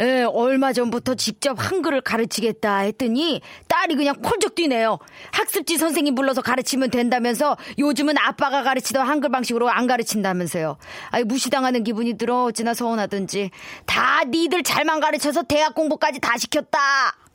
[0.00, 4.98] 예, 얼마 전부터 직접 한글을 가르치겠다 했더니 딸이 그냥 콜쩍 뛰네요.
[5.32, 10.76] 학습지 선생님 불러서 가르치면 된다면서 요즘은 아빠가 가르치던 한글 방식으로 안 가르친다면서요.
[11.10, 13.50] 아이 무시당하는 기분이 들어 어찌나 서운하든지
[13.86, 16.78] 다 니들 잘만 가르쳐서 대학 공부까지 다 시켰다.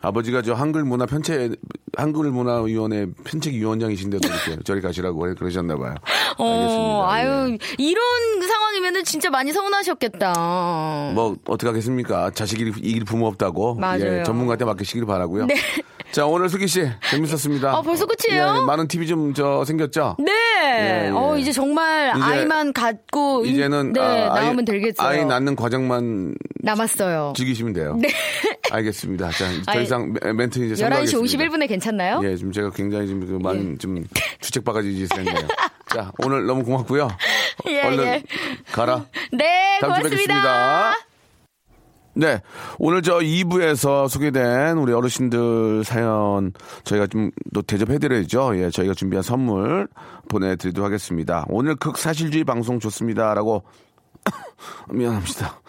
[0.02, 1.52] 아버지가 저 한글 문화 편체
[1.98, 5.96] 한글 문화 위원회 편책 위원장이신데도 이렇게 저리 가시라고 그러셨나 봐요.
[6.38, 7.12] 어, 알겠습니다.
[7.12, 7.58] 아유, 예.
[7.78, 11.12] 이런 상황이면은 진짜 많이 서운하셨겠다.
[11.14, 12.32] 뭐 어떻게 하겠습니까?
[12.32, 13.76] 자식이 이길 부모 없다고.
[13.76, 14.20] 맞아요.
[14.20, 15.46] 예, 전문가한테 맡기시길 바라고요.
[15.46, 15.56] 네.
[16.12, 17.72] 자 오늘 수기 씨 재밌었습니다.
[17.74, 18.58] 아, 벌써 끝이에요?
[18.62, 20.18] 예, 많은 팁이 좀 저 생겼죠.
[20.20, 20.32] 네.
[20.64, 21.12] 예, 예.
[21.14, 25.08] 어, 이제 정말 이제- 아이만 갖고 인- 이제는 네, 아, 아이- 나오면 되겠어요.
[25.08, 27.32] 아이 낳는 과정만 남았어요.
[27.38, 27.96] 즐기시면 돼요.
[27.98, 28.10] 네.
[28.72, 29.30] 알겠습니다.
[29.32, 31.18] 자, 더 이상 멘- 멘트 이제 11시 삼가하겠습니다.
[31.82, 32.22] 51분에 괜찮나요?
[32.24, 34.04] 예, 지금 제가 굉장히 지금 그 많은 좀
[34.40, 35.48] 주책 바가지 짓을 했네요.
[35.94, 37.10] 자, 오늘 너무 고맙고요.
[37.68, 38.24] 예, 얼른 예.
[38.72, 39.06] 가라.
[39.34, 40.10] 네, 다음 주에 고맙습니다.
[40.10, 40.94] 뵙겠습니다.
[42.14, 42.42] 네.
[42.78, 46.52] 오늘 저 2부에서 소개된 우리 어르신들 사연
[46.84, 48.58] 저희가 좀 또 대접해드려야죠.
[48.58, 49.88] 예, 저희가 준비한 선물
[50.30, 51.46] 보내드리도록 하겠습니다.
[51.50, 53.64] 오늘 극사실주의 방송 좋습니다 라고
[54.92, 55.60] 미안합니다.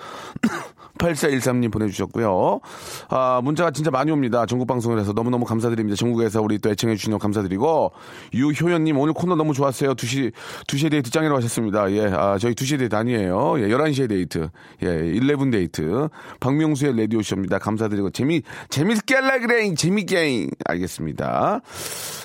[1.03, 2.61] 8413님 보내주셨고요.
[3.09, 4.46] 아, 문자가 진짜 많이 옵니다.
[4.46, 5.96] 전국 방송을 해서 너무너무 감사드립니다.
[5.96, 7.92] 전국에서 우리 또 애청해주시는 거 감사드리고,
[8.34, 9.94] 유효연님 오늘 코너 너무 좋았어요.
[9.94, 10.32] 2시,
[10.66, 11.90] 2시에 데이트 짱이라고 하셨습니다.
[11.92, 13.61] 예, 아, 저희 2시에 데이트 아니에요.
[13.61, 14.48] 예, 11시에 데이트.
[14.82, 16.09] 예, 11 데이트.
[16.40, 17.59] 박명수의 라디오쇼입니다.
[17.59, 19.74] 감사드리고, 재미, 재밌게 할라 그래.
[19.74, 20.48] 재밌게.
[20.64, 21.61] 알겠습니다.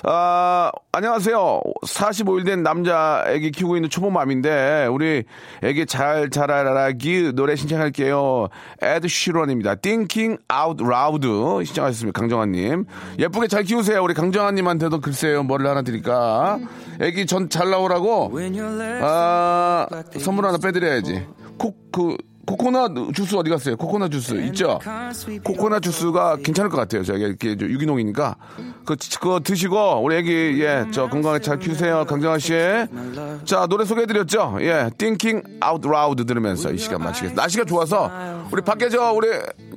[0.04, 1.60] 아, 안녕하세요.
[1.84, 5.24] 45일 된 남자 애기 키우고 있는 초보맘인데, 우리
[5.62, 8.48] 애기 잘 자라라고 노래 신청할게요.
[8.80, 9.74] 에드 시런입니다.
[9.76, 11.26] Thinking Out Loud
[11.66, 12.18] 신청하셨습니다.
[12.18, 12.84] 강정환님.
[13.18, 14.02] 예쁘게 잘 키우세요.
[14.02, 15.42] 우리 강정환님한테도 글쎄요.
[15.42, 16.58] 뭐를 하나 드릴까?
[17.00, 18.30] 애기 전 잘 나오라고,
[19.02, 19.86] 아,
[20.18, 21.26] 선물 하나 빼드려야지.
[21.58, 22.16] 콕, 그,
[22.48, 23.76] 코코넛 주스 어디 갔어요?
[23.76, 24.78] 코코넛 주스 있죠?
[25.44, 27.04] 코코넛 주스가 괜찮을 것 같아요.
[27.04, 28.36] 저기 이렇게 저 유기농이니까
[28.86, 32.06] 그 그거 드시고 우리 애기 예 저 건강하게 잘 키우세요.
[32.06, 32.54] 강정아 씨.
[33.44, 34.58] 자 노래 소개해드렸죠?
[34.62, 37.42] 예, Thinking Out Loud 들으면서 이 시간 마치겠습니다.
[37.42, 38.10] 날씨가 좋아서
[38.50, 39.28] 우리 밖에 저 우리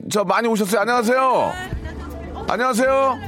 [0.10, 0.80] 저 많이 오셨어요.
[0.82, 1.52] 안녕하세요.
[2.48, 3.20] 안녕하세요.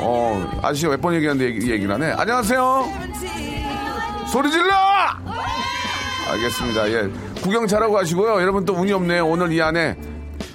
[0.00, 2.12] 어 아저씨가 몇번 얘기하는데 얘기, 얘기를 하네.
[2.12, 2.84] 안녕하세요.
[4.32, 4.74] 소리 질러!
[6.30, 6.90] 알겠습니다.
[6.90, 7.08] 예.
[7.42, 8.40] 구경 잘하고 가시고요.
[8.40, 9.26] 여러분 또 운이 없네요.
[9.26, 9.96] 오늘 이 안에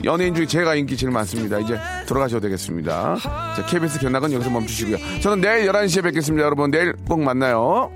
[0.04, 1.60] 연예인 중에 제가 인기 제일 많습니다.
[1.60, 3.16] 이제 들어가셔도 되겠습니다.
[3.56, 4.98] 자, KBS 견학은 여기서 멈추시고요.
[5.22, 6.46] 저는 내일 11시에 뵙겠습니다.
[6.46, 7.92] 여러분 내일 꼭 만나요.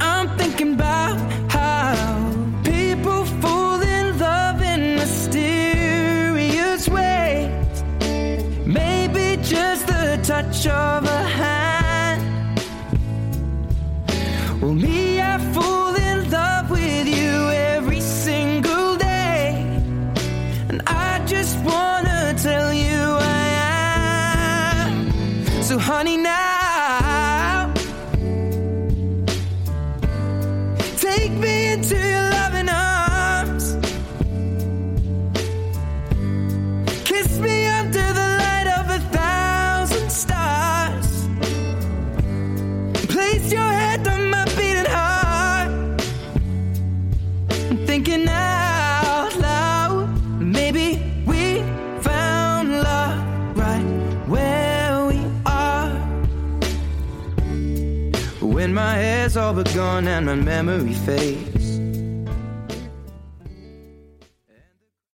[0.00, 1.18] I'm thinking about
[1.50, 3.68] how people fall
[59.36, 61.47] all but gone and my memory fades